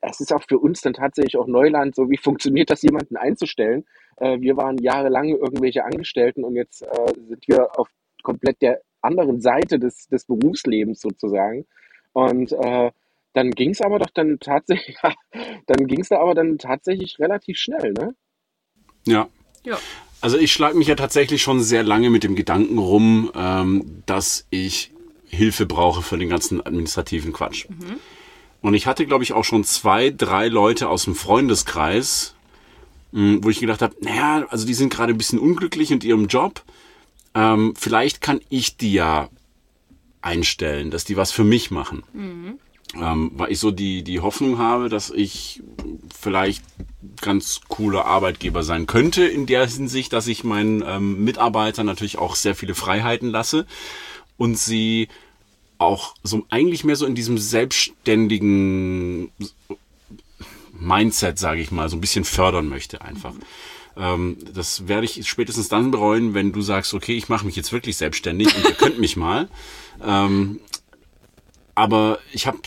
es 0.02 0.20
ist 0.20 0.32
auch 0.32 0.42
für 0.48 0.58
uns 0.58 0.80
dann 0.80 0.94
tatsächlich 0.94 1.36
auch 1.36 1.46
Neuland, 1.46 1.94
so 1.94 2.08
wie 2.08 2.16
funktioniert 2.16 2.70
das, 2.70 2.82
jemanden 2.82 3.16
einzustellen. 3.16 3.84
Äh, 4.16 4.40
wir 4.40 4.56
waren 4.56 4.78
jahrelang 4.78 5.28
irgendwelche 5.28 5.84
Angestellten 5.84 6.44
und 6.44 6.56
jetzt 6.56 6.82
äh, 6.82 7.12
sind 7.28 7.46
wir 7.48 7.78
auf 7.78 7.88
komplett 8.22 8.62
der 8.62 8.80
anderen 9.02 9.40
Seite 9.40 9.78
des, 9.78 10.08
des 10.08 10.26
Berufslebens 10.26 11.00
sozusagen. 11.00 11.66
Und 12.12 12.52
äh, 12.52 12.90
dann 13.32 13.50
ging 13.52 13.70
es 13.70 13.80
aber 13.80 13.98
doch 13.98 14.10
dann 14.12 14.38
tatsächlich, 14.40 14.96
dann 15.66 15.86
ging 15.86 16.00
es 16.00 16.08
da 16.08 16.18
aber 16.18 16.34
dann 16.34 16.58
tatsächlich 16.58 17.18
relativ 17.18 17.58
schnell, 17.58 17.92
ne? 17.92 18.14
Ja. 19.06 19.28
Ja. 19.64 19.78
Also 20.20 20.36
ich 20.36 20.52
schlage 20.52 20.76
mich 20.76 20.88
ja 20.88 20.96
tatsächlich 20.96 21.42
schon 21.42 21.62
sehr 21.62 21.82
lange 21.82 22.10
mit 22.10 22.24
dem 22.24 22.34
Gedanken 22.34 22.78
rum, 22.78 23.30
ähm, 23.34 24.02
dass 24.06 24.46
ich 24.50 24.92
Hilfe 25.26 25.64
brauche 25.64 26.02
für 26.02 26.18
den 26.18 26.28
ganzen 26.28 26.64
administrativen 26.64 27.32
Quatsch. 27.32 27.66
Und 28.60 28.74
ich 28.74 28.86
hatte, 28.86 29.06
glaube 29.06 29.24
ich, 29.24 29.32
auch 29.32 29.44
schon 29.44 29.64
zwei, 29.64 30.10
drei 30.10 30.48
Leute 30.48 30.88
aus 30.88 31.04
dem 31.04 31.14
Freundeskreis, 31.14 32.34
mh, 33.12 33.38
wo 33.42 33.48
ich 33.48 33.60
gedacht 33.60 33.80
habe, 33.80 33.94
naja, 34.00 34.46
also 34.50 34.66
die 34.66 34.74
sind 34.74 34.92
gerade 34.92 35.14
ein 35.14 35.18
bisschen 35.18 35.38
unglücklich 35.38 35.90
in 35.90 36.00
ihrem 36.00 36.26
Job. 36.26 36.62
Ähm, 37.34 37.74
vielleicht 37.78 38.20
kann 38.20 38.40
ich 38.50 38.76
die 38.76 38.92
ja 38.92 39.28
einstellen, 40.22 40.90
dass 40.90 41.04
die 41.04 41.16
was 41.16 41.32
für 41.32 41.44
mich 41.44 41.70
machen. 41.70 42.02
Ähm, 42.94 43.30
weil 43.34 43.52
ich 43.52 43.60
so 43.60 43.70
die, 43.70 44.02
die 44.02 44.20
Hoffnung 44.20 44.58
habe, 44.58 44.88
dass 44.88 45.10
ich 45.10 45.62
vielleicht 46.18 46.64
ganz 47.20 47.60
cooler 47.68 48.04
Arbeitgeber 48.04 48.64
sein 48.64 48.86
könnte, 48.86 49.24
in 49.24 49.46
der 49.46 49.66
Hinsicht, 49.66 50.12
dass 50.12 50.26
ich 50.26 50.42
meinen 50.42 50.82
ähm, 50.84 51.24
Mitarbeitern 51.24 51.86
natürlich 51.86 52.18
auch 52.18 52.34
sehr 52.34 52.56
viele 52.56 52.74
Freiheiten 52.74 53.30
lasse 53.30 53.66
und 54.36 54.58
sie 54.58 55.08
auch 55.78 56.14
so 56.22 56.44
eigentlich 56.50 56.84
mehr 56.84 56.96
so 56.96 57.06
in 57.06 57.14
diesem 57.14 57.38
selbstständigen 57.38 59.30
Mindset, 60.72 61.38
sage 61.38 61.60
ich 61.60 61.70
mal, 61.70 61.88
so 61.88 61.96
ein 61.96 62.00
bisschen 62.00 62.24
fördern 62.24 62.68
möchte 62.68 63.02
einfach. 63.02 63.34
Ähm, 63.96 64.36
das 64.52 64.88
werde 64.88 65.04
ich 65.04 65.28
spätestens 65.28 65.68
dann 65.68 65.90
bereuen, 65.90 66.34
wenn 66.34 66.52
du 66.52 66.62
sagst, 66.62 66.94
okay, 66.94 67.16
ich 67.16 67.28
mache 67.28 67.46
mich 67.46 67.56
jetzt 67.56 67.72
wirklich 67.72 67.96
selbstständig 67.96 68.54
und 68.56 68.64
ihr 68.64 68.74
könnt 68.74 68.98
mich 68.98 69.16
mal. 69.16 69.48
Ähm, 70.02 70.60
aber 71.74 72.18
ich 72.32 72.46
habe 72.46 72.58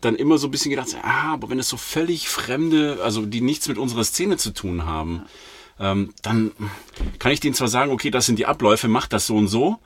dann 0.00 0.16
immer 0.16 0.38
so 0.38 0.48
ein 0.48 0.50
bisschen 0.50 0.70
gedacht, 0.70 0.96
ah, 1.02 1.32
aber 1.32 1.50
wenn 1.50 1.58
es 1.58 1.68
so 1.68 1.76
völlig 1.76 2.28
fremde, 2.28 2.98
also 3.02 3.26
die 3.26 3.40
nichts 3.40 3.68
mit 3.68 3.78
unserer 3.78 4.04
Szene 4.04 4.36
zu 4.36 4.52
tun 4.52 4.84
haben, 4.84 5.22
ähm, 5.78 6.14
dann 6.22 6.52
kann 7.18 7.32
ich 7.32 7.40
denen 7.40 7.54
zwar 7.54 7.68
sagen, 7.68 7.92
okay, 7.92 8.10
das 8.10 8.26
sind 8.26 8.38
die 8.38 8.46
Abläufe, 8.46 8.88
macht 8.88 9.12
das 9.12 9.26
so 9.26 9.36
und 9.36 9.48
so, 9.48 9.78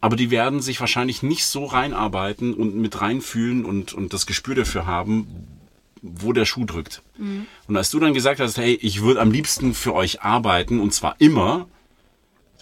aber 0.00 0.16
die 0.16 0.30
werden 0.30 0.60
sich 0.60 0.80
wahrscheinlich 0.80 1.22
nicht 1.22 1.44
so 1.44 1.66
reinarbeiten 1.66 2.54
und 2.54 2.74
mit 2.76 3.00
reinfühlen 3.00 3.64
und, 3.64 3.92
und 3.92 4.12
das 4.12 4.26
Gespür 4.26 4.54
dafür 4.54 4.86
haben, 4.86 5.46
wo 6.02 6.32
der 6.32 6.46
Schuh 6.46 6.64
drückt. 6.64 7.02
Und 7.68 7.76
als 7.76 7.90
du 7.90 8.00
dann 8.00 8.14
gesagt 8.14 8.40
hast, 8.40 8.56
hey, 8.56 8.74
ich 8.80 9.02
würde 9.02 9.20
am 9.20 9.30
liebsten 9.30 9.74
für 9.74 9.94
euch 9.94 10.22
arbeiten 10.22 10.80
und 10.80 10.94
zwar 10.94 11.16
immer, 11.18 11.68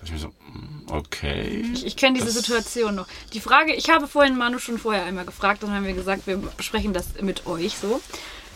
ich 0.07 0.13
mir 0.13 0.19
so, 0.19 0.29
mm, 0.29 0.87
okay. 0.91 1.65
Ich, 1.73 1.87
ich 1.87 1.97
kenne 1.97 2.19
diese 2.19 2.31
Situation 2.31 2.95
noch. 2.95 3.07
Die 3.33 3.41
Frage, 3.41 3.75
ich 3.75 3.91
habe 3.91 4.07
vorhin 4.07 4.37
Manu 4.37 4.59
schon 4.59 4.79
vorher 4.79 5.05
einmal 5.05 5.25
gefragt, 5.25 5.63
dann 5.63 5.73
haben 5.73 5.87
wir 5.87 5.95
gesagt, 5.95 6.27
wir 6.27 6.37
besprechen 6.37 6.93
das 6.93 7.21
mit 7.21 7.47
euch 7.47 7.77
so. 7.77 8.01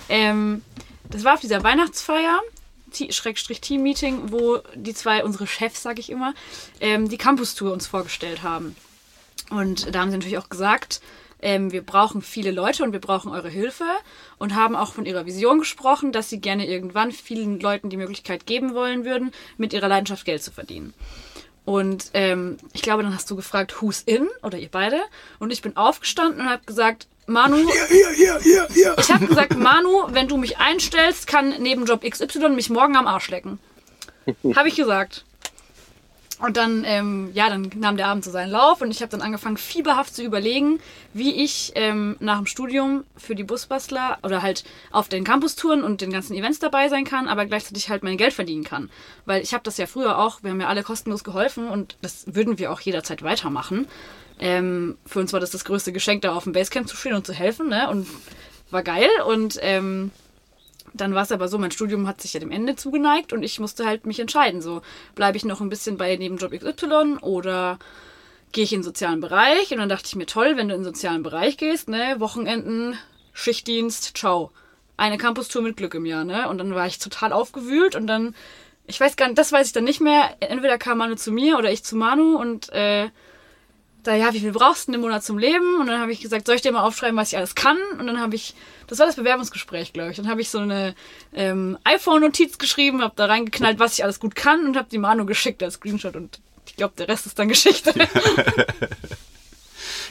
Ähm, 0.08 0.62
das 1.10 1.24
war 1.24 1.34
auf 1.34 1.40
dieser 1.40 1.62
Weihnachtsfeier, 1.62 2.40
Schrägstrich 3.10 3.60
Team-Meeting, 3.60 4.32
wo 4.32 4.58
die 4.74 4.94
zwei, 4.94 5.24
unsere 5.24 5.46
Chefs, 5.46 5.82
sage 5.82 6.00
ich 6.00 6.10
immer, 6.10 6.34
ähm, 6.80 7.08
die 7.08 7.18
Campus-Tour 7.18 7.72
uns 7.72 7.86
vorgestellt 7.86 8.42
haben. 8.42 8.76
Und 9.50 9.94
da 9.94 10.00
haben 10.00 10.10
sie 10.10 10.16
natürlich 10.16 10.38
auch 10.38 10.48
gesagt, 10.48 11.00
ähm, 11.42 11.72
wir 11.72 11.82
brauchen 11.82 12.22
viele 12.22 12.52
Leute 12.52 12.84
und 12.84 12.92
wir 12.92 13.00
brauchen 13.00 13.30
eure 13.30 13.48
Hilfe 13.48 13.84
und 14.38 14.54
haben 14.54 14.76
auch 14.76 14.92
von 14.92 15.04
ihrer 15.04 15.26
Vision 15.26 15.58
gesprochen, 15.58 16.12
dass 16.12 16.30
sie 16.30 16.40
gerne 16.40 16.66
irgendwann 16.66 17.10
vielen 17.10 17.60
Leuten 17.60 17.90
die 17.90 17.96
Möglichkeit 17.96 18.46
geben 18.46 18.74
wollen 18.74 19.04
würden, 19.04 19.32
mit 19.58 19.72
ihrer 19.72 19.88
Leidenschaft 19.88 20.24
Geld 20.24 20.42
zu 20.42 20.52
verdienen. 20.52 20.94
Und 21.64 22.10
ähm, 22.14 22.56
ich 22.72 22.82
glaube, 22.82 23.02
dann 23.02 23.14
hast 23.14 23.30
du 23.30 23.36
gefragt, 23.36 23.80
who's 23.80 24.02
in? 24.02 24.28
Oder 24.42 24.58
ihr 24.58 24.68
beide. 24.70 25.00
Und 25.38 25.52
ich 25.52 25.62
bin 25.62 25.76
aufgestanden 25.76 26.40
und 26.40 26.50
habe 26.50 26.64
gesagt, 26.64 27.06
Manu, 27.26 27.56
ich 28.98 29.12
habe 29.12 29.26
gesagt, 29.26 29.56
Manu, 29.56 30.06
wenn 30.08 30.26
du 30.26 30.36
mich 30.36 30.58
einstellst, 30.58 31.28
kann 31.28 31.50
Nebenjob 31.62 32.02
XY 32.02 32.48
mich 32.50 32.68
morgen 32.68 32.96
am 32.96 33.06
Arsch 33.06 33.30
lecken. 33.30 33.60
Habe 34.56 34.68
ich 34.68 34.74
gesagt. 34.74 35.24
Und 36.42 36.56
dann, 36.56 36.82
ähm, 36.84 37.30
ja, 37.34 37.48
dann 37.48 37.70
nahm 37.76 37.96
der 37.96 38.08
Abend 38.08 38.24
so 38.24 38.32
seinen 38.32 38.50
Lauf 38.50 38.80
und 38.80 38.90
ich 38.90 39.00
habe 39.00 39.10
dann 39.10 39.22
angefangen, 39.22 39.56
fieberhaft 39.56 40.12
zu 40.12 40.24
überlegen, 40.24 40.80
wie 41.14 41.40
ich 41.40 41.70
ähm, 41.76 42.16
nach 42.18 42.38
dem 42.38 42.46
Studium 42.46 43.04
für 43.16 43.36
die 43.36 43.44
Busbastler 43.44 44.18
oder 44.24 44.42
halt 44.42 44.64
auf 44.90 45.08
den 45.08 45.22
Campustouren 45.22 45.84
und 45.84 46.00
den 46.00 46.10
ganzen 46.10 46.34
Events 46.34 46.58
dabei 46.58 46.88
sein 46.88 47.04
kann, 47.04 47.28
aber 47.28 47.46
gleichzeitig 47.46 47.90
halt 47.90 48.02
mein 48.02 48.16
Geld 48.16 48.32
verdienen 48.32 48.64
kann. 48.64 48.90
Weil 49.24 49.40
ich 49.40 49.54
habe 49.54 49.62
das 49.62 49.76
ja 49.76 49.86
früher 49.86 50.18
auch, 50.18 50.42
wir 50.42 50.50
haben 50.50 50.60
ja 50.60 50.66
alle 50.66 50.82
kostenlos 50.82 51.22
geholfen 51.22 51.68
und 51.68 51.96
das 52.02 52.24
würden 52.26 52.58
wir 52.58 52.72
auch 52.72 52.80
jederzeit 52.80 53.22
weitermachen. 53.22 53.86
Ähm, 54.40 54.98
für 55.06 55.20
uns 55.20 55.32
war 55.32 55.38
das 55.38 55.52
das 55.52 55.64
größte 55.64 55.92
Geschenk, 55.92 56.22
da 56.22 56.34
auf 56.34 56.42
dem 56.42 56.54
Basecamp 56.54 56.88
zu 56.88 56.96
stehen 56.96 57.14
und 57.14 57.24
zu 57.24 57.34
helfen, 57.34 57.68
ne? 57.68 57.88
Und 57.88 58.08
war 58.72 58.82
geil 58.82 59.08
und 59.28 59.60
ähm, 59.62 60.10
dann 60.94 61.14
war 61.14 61.22
es 61.22 61.32
aber 61.32 61.48
so, 61.48 61.58
mein 61.58 61.70
Studium 61.70 62.06
hat 62.06 62.20
sich 62.20 62.34
ja 62.34 62.40
dem 62.40 62.50
Ende 62.50 62.76
zugeneigt 62.76 63.32
und 63.32 63.42
ich 63.42 63.60
musste 63.60 63.86
halt 63.86 64.06
mich 64.06 64.20
entscheiden. 64.20 64.60
So, 64.60 64.82
bleibe 65.14 65.36
ich 65.36 65.44
noch 65.44 65.60
ein 65.60 65.68
bisschen 65.68 65.96
bei 65.96 66.14
Nebenjob 66.16 66.52
XY 66.52 67.18
oder 67.20 67.78
gehe 68.52 68.64
ich 68.64 68.72
in 68.72 68.80
den 68.80 68.84
sozialen 68.84 69.20
Bereich? 69.20 69.72
Und 69.72 69.78
dann 69.78 69.88
dachte 69.88 70.06
ich 70.06 70.16
mir, 70.16 70.26
toll, 70.26 70.56
wenn 70.56 70.68
du 70.68 70.74
in 70.74 70.80
den 70.80 70.92
sozialen 70.92 71.22
Bereich 71.22 71.56
gehst, 71.56 71.88
ne, 71.88 72.16
Wochenenden, 72.18 72.96
Schichtdienst, 73.32 74.16
ciao. 74.16 74.50
Eine 74.96 75.18
Campustour 75.18 75.62
mit 75.62 75.76
Glück 75.76 75.94
im 75.94 76.04
Jahr, 76.04 76.24
ne? 76.24 76.48
Und 76.48 76.58
dann 76.58 76.74
war 76.74 76.86
ich 76.86 76.98
total 76.98 77.32
aufgewühlt 77.32 77.96
und 77.96 78.06
dann, 78.06 78.34
ich 78.86 79.00
weiß 79.00 79.16
gar 79.16 79.26
nicht, 79.26 79.38
das 79.38 79.50
weiß 79.50 79.68
ich 79.68 79.72
dann 79.72 79.84
nicht 79.84 80.00
mehr. 80.00 80.36
Entweder 80.40 80.76
kam 80.76 80.98
Manu 80.98 81.14
zu 81.14 81.32
mir 81.32 81.58
oder 81.58 81.72
ich 81.72 81.82
zu 81.82 81.96
Manu 81.96 82.36
und 82.36 82.70
äh, 82.72 83.08
da, 84.02 84.14
ja, 84.14 84.32
wie 84.32 84.40
viel 84.40 84.52
brauchst 84.52 84.88
du 84.88 84.92
denn 84.92 85.00
im 85.00 85.00
Monat 85.02 85.24
zum 85.24 85.38
Leben? 85.38 85.76
Und 85.80 85.86
dann 85.86 86.00
habe 86.00 86.12
ich 86.12 86.20
gesagt, 86.20 86.46
soll 86.46 86.56
ich 86.56 86.62
dir 86.62 86.72
mal 86.72 86.82
aufschreiben, 86.82 87.16
was 87.16 87.32
ich 87.32 87.38
alles 87.38 87.54
kann? 87.54 87.78
Und 87.98 88.06
dann 88.06 88.20
habe 88.20 88.34
ich, 88.34 88.54
das 88.86 88.98
war 88.98 89.06
das 89.06 89.16
Bewerbungsgespräch, 89.16 89.92
glaube 89.92 90.10
ich. 90.10 90.16
Dann 90.16 90.28
habe 90.28 90.40
ich 90.40 90.50
so 90.50 90.58
eine 90.58 90.94
ähm, 91.34 91.78
iPhone-Notiz 91.84 92.58
geschrieben, 92.58 93.02
habe 93.02 93.14
da 93.16 93.26
reingeknallt, 93.26 93.78
was 93.78 93.94
ich 93.94 94.04
alles 94.04 94.20
gut 94.20 94.34
kann 94.34 94.66
und 94.66 94.76
habe 94.76 94.88
die 94.90 94.98
Manu 94.98 95.24
geschickt 95.24 95.62
als 95.62 95.74
Screenshot. 95.74 96.16
Und 96.16 96.40
ich 96.66 96.76
glaube, 96.76 96.94
der 96.98 97.08
Rest 97.08 97.26
ist 97.26 97.38
dann 97.38 97.48
Geschichte. 97.48 97.92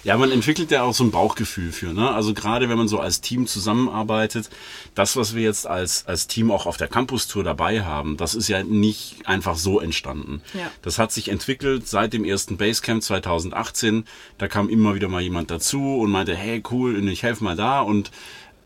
Ja, 0.03 0.17
man 0.17 0.31
entwickelt 0.31 0.71
ja 0.71 0.83
auch 0.83 0.93
so 0.93 1.03
ein 1.03 1.11
Bauchgefühl 1.11 1.71
für, 1.71 1.93
ne? 1.93 2.09
Also 2.11 2.33
gerade 2.33 2.69
wenn 2.69 2.77
man 2.77 2.87
so 2.87 2.99
als 2.99 3.21
Team 3.21 3.45
zusammenarbeitet, 3.45 4.49
das, 4.95 5.15
was 5.15 5.35
wir 5.35 5.43
jetzt 5.43 5.67
als, 5.67 6.05
als 6.07 6.27
Team 6.27 6.49
auch 6.49 6.65
auf 6.65 6.77
der 6.77 6.87
Campus-Tour 6.87 7.43
dabei 7.43 7.83
haben, 7.83 8.17
das 8.17 8.33
ist 8.33 8.47
ja 8.47 8.63
nicht 8.63 9.27
einfach 9.27 9.55
so 9.55 9.79
entstanden. 9.79 10.41
Ja. 10.53 10.71
Das 10.81 10.97
hat 10.97 11.11
sich 11.11 11.29
entwickelt 11.29 11.87
seit 11.87 12.13
dem 12.13 12.23
ersten 12.23 12.57
Basecamp 12.57 13.03
2018. 13.03 14.05
Da 14.37 14.47
kam 14.47 14.69
immer 14.69 14.95
wieder 14.95 15.07
mal 15.07 15.21
jemand 15.21 15.51
dazu 15.51 15.97
und 15.97 16.09
meinte, 16.09 16.35
hey, 16.35 16.63
cool, 16.71 17.07
ich 17.07 17.23
helfe 17.23 17.43
mal 17.43 17.55
da. 17.55 17.81
Und 17.81 18.11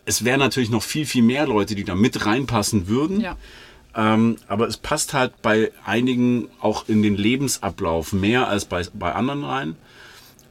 es 0.06 0.24
wären 0.24 0.40
natürlich 0.40 0.70
noch 0.70 0.84
viel, 0.84 1.06
viel 1.06 1.24
mehr 1.24 1.48
Leute, 1.48 1.76
die 1.76 1.84
da 1.84 1.96
mit 1.96 2.26
reinpassen 2.26 2.88
würden. 2.88 3.20
ja. 3.20 3.36
Ähm, 3.98 4.36
aber 4.48 4.68
es 4.68 4.76
passt 4.76 5.14
halt 5.14 5.42
bei 5.42 5.72
einigen 5.86 6.50
auch 6.60 6.90
in 6.90 7.02
den 7.02 7.16
Lebensablauf 7.16 8.12
mehr 8.12 8.50
als 8.50 8.66
bei, 8.66 8.84
bei 8.94 9.14
anderen 9.14 9.46
rein. 9.46 9.78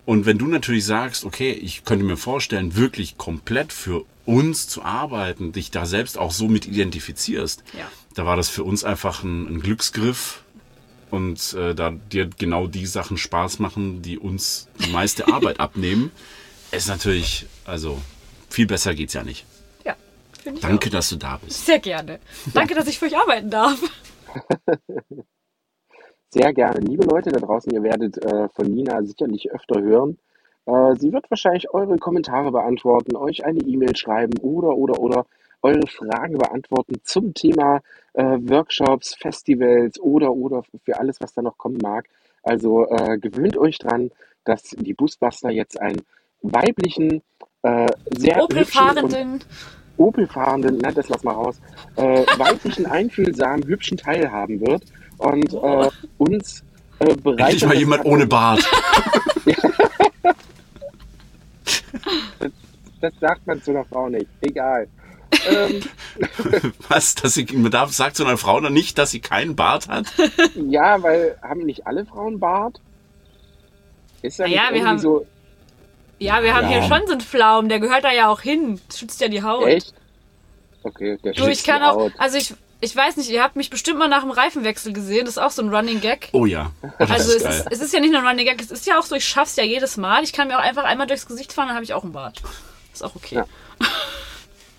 Und 0.07 0.27
wenn 0.27 0.37
du 0.39 0.47
natürlich 0.47 0.85
sagst, 0.85 1.25
okay, 1.25 1.51
ich 1.53 1.85
könnte 1.85 2.05
mir 2.05 2.17
vorstellen, 2.17 2.77
wirklich 2.77 3.17
komplett 3.17 3.73
für 3.73 4.05
uns 4.27 4.69
zu 4.69 4.83
arbeiten, 4.83 5.53
dich 5.53 5.71
da 5.71 5.87
selbst 5.87 6.19
auch 6.19 6.31
so 6.33 6.49
mit 6.49 6.67
identifizierst, 6.67 7.63
Ja. 7.79 7.91
da 8.15 8.27
war 8.27 8.37
das 8.37 8.49
für 8.51 8.65
uns 8.65 8.85
einfach 8.85 9.23
ein, 9.23 9.47
ein 9.47 9.61
Glücksgriff. 9.61 10.43
Und 11.11 11.53
äh, 11.55 11.75
da 11.75 11.91
dir 11.91 12.27
genau 12.27 12.67
die 12.67 12.87
Sachen 12.87 13.17
Spaß 13.19 13.61
machen, 13.61 14.03
die 14.03 14.19
uns 14.19 14.69
die 14.85 14.91
meiste 14.91 15.29
Arbeit 15.33 15.61
abnehmen, 15.61 16.11
ist 16.73 16.89
natürlich, 16.89 17.47
also 17.65 18.01
viel 18.51 18.67
besser 18.67 18.95
geht's 18.95 19.13
ja 19.15 19.23
nicht. 19.23 19.45
Ja, 19.85 19.95
finde 20.43 20.59
ich 20.59 20.63
Danke, 20.67 20.89
auch. 20.89 20.93
dass 20.93 21.09
du 21.11 21.17
da 21.17 21.37
bist. 21.39 21.65
Sehr 21.67 21.79
gerne. 21.79 22.19
Danke, 22.53 22.75
dass 22.75 22.89
ich 22.89 22.99
für 22.99 23.07
euch 23.07 23.17
arbeiten 23.17 23.49
darf. 23.51 23.79
Sehr 26.35 26.53
gerne. 26.53 26.81
Liebe 26.81 27.05
Leute 27.05 27.31
da 27.31 27.39
draußen, 27.39 27.73
ihr 27.73 27.85
werdet 27.85 28.19
äh, 28.19 28.49
von 28.49 28.67
Nina 28.67 29.01
sicherlich 29.05 29.53
öfter 29.53 29.81
hören. 29.81 30.19
Äh, 30.67 30.97
sie 30.97 31.13
wird 31.13 31.31
wahrscheinlich 31.31 31.73
eure 31.73 31.97
Kommentare 31.97 32.51
beantworten, 32.51 33.15
euch 33.15 33.45
eine 33.45 33.61
E-Mail 33.61 33.95
schreiben 33.95 34.37
oder, 34.41 34.71
oder, 34.71 34.99
oder 34.99 35.27
eure 35.63 35.87
Fragen 35.87 36.37
beantworten 36.37 36.97
zum 37.05 37.35
Thema 37.35 37.83
äh, 38.15 38.25
Workshops, 38.25 39.15
Festivals 39.15 40.01
oder, 40.01 40.33
oder 40.33 40.65
für 40.85 40.99
alles, 40.99 41.21
was 41.21 41.35
da 41.35 41.43
noch 41.43 41.57
kommen 41.57 41.79
mag. 41.81 42.07
Also 42.43 42.85
äh, 42.89 43.17
gewöhnt 43.17 43.57
euch 43.57 43.79
dran, 43.79 44.11
dass 44.45 44.63
die 44.65 44.93
Busbuster 44.93 45.51
jetzt 45.51 45.81
einen 45.81 46.03
weiblichen, 46.43 47.23
äh, 47.63 47.87
sehr 48.11 48.43
Opel-Fahrenden. 48.43 49.45
Opel-fahrenden, 49.99 50.81
das 50.81 51.09
lass 51.09 51.23
mal 51.23 51.35
raus, 51.35 51.61
äh, 51.95 52.27
weiblichen, 52.37 52.87
einfühlsamen, 52.87 53.69
hübschen 53.69 53.97
Teil 53.97 54.33
haben 54.33 54.61
wird 54.61 54.83
und 55.19 55.53
äh, 55.53 55.91
uns 56.19 56.63
äh, 57.01 57.15
bereichert 57.15 57.63
Endlich 57.63 57.63
mal 57.65 57.69
das 57.71 57.79
jemand 57.81 58.05
ohne 58.05 58.27
Bart. 58.27 58.65
Das, 62.39 62.51
das 63.01 63.13
sagt 63.21 63.47
man 63.47 63.63
zu 63.63 63.71
einer 63.71 63.85
Frau 63.85 64.09
nicht. 64.09 64.27
Egal. 64.41 64.89
ähm, 65.49 65.83
Was? 66.89 67.15
Dass 67.15 67.35
sie, 67.35 67.45
man 67.53 67.71
darf, 67.71 67.93
sagt 67.93 68.17
zu 68.17 68.25
einer 68.25 68.37
Frau 68.37 68.61
dann 68.61 68.73
nicht, 68.73 68.99
dass 68.99 69.11
sie 69.11 69.21
keinen 69.21 69.57
Bart 69.57 69.89
hat? 69.89 70.07
ja, 70.69 71.03
weil 71.03 71.37
haben 71.43 71.65
nicht 71.65 71.87
alle 71.87 72.05
Frauen 72.07 72.39
Bart? 72.39 72.81
Ist 74.23 74.39
ja 74.39 74.47
Na 74.47 74.53
ja, 74.55 74.61
nicht 74.63 74.71
wir 74.71 74.77
irgendwie 74.77 74.89
haben- 74.89 74.99
so 74.99 75.27
Ja, 76.19 76.43
wir 76.43 76.55
haben 76.55 76.71
Ja. 76.71 76.81
hier 76.81 76.83
schon 76.89 77.07
so 77.07 77.13
einen 77.13 77.21
Pflaumen, 77.21 77.69
der 77.69 77.81
gehört 77.81 78.05
da 78.05 78.13
ja 78.13 78.29
auch 78.29 78.41
hin. 78.41 78.81
Das 78.89 78.99
schützt 78.99 79.21
ja 79.21 79.29
die 79.29 79.43
Haut. 79.43 79.67
echt. 79.67 79.95
Okay, 80.83 81.17
der 81.25 81.33
Du, 81.33 81.43
ich 81.45 81.49
schützt 81.59 81.67
kann 81.67 81.81
die 81.81 81.87
auch, 81.89 81.97
Haut. 81.97 82.13
also 82.19 82.37
ich, 82.39 82.55
ich 82.85 82.95
weiß 82.95 83.17
nicht, 83.17 83.31
ihr 83.31 83.43
habt 83.43 83.57
mich 83.57 83.71
bestimmt 83.71 83.99
mal 83.99 84.09
nach 84.09 84.23
dem 84.23 84.31
Reifenwechsel 84.31 84.93
gesehen. 84.93 85.25
Das 85.25 85.37
ist 85.37 85.43
auch 85.43 85.51
so 85.51 85.63
ein 85.63 85.75
Running 85.75 86.01
Gag. 86.01 86.29
Oh 86.33 86.47
ja. 86.47 86.71
Oh, 86.83 86.89
Also 86.99 87.33
ist 87.33 87.45
es 87.45 87.59
ist, 87.61 87.73
es 87.73 87.81
ist 87.81 87.95
ja 87.95 88.01
nicht 88.01 88.13
nur 88.13 88.21
ein 88.21 88.27
Running 88.27 88.47
Gag, 88.47 88.61
es 88.61 88.71
ist 88.71 88.87
ja 88.87 88.99
auch 88.99 89.05
so, 89.05 89.17
ich 89.17 89.25
schaff's 89.25 89.57
ja 89.57 89.65
jedes 89.65 89.97
Mal. 89.97 90.23
Ich 90.23 90.33
kann 90.33 90.49
mir 90.49 90.59
auch 90.59 90.63
einfach 90.63 90.85
einmal 90.85 91.07
durchs 91.07 91.27
Gesicht 91.27 91.53
fahren, 91.53 91.69
dann 91.69 91.75
habe 91.75 91.85
ich 91.85 91.95
auch 91.95 92.05
einen 92.05 92.13
Bart. 92.13 92.43
Ist 92.93 93.03
auch 93.03 93.17
okay. 93.17 93.37
Ja. 93.37 93.47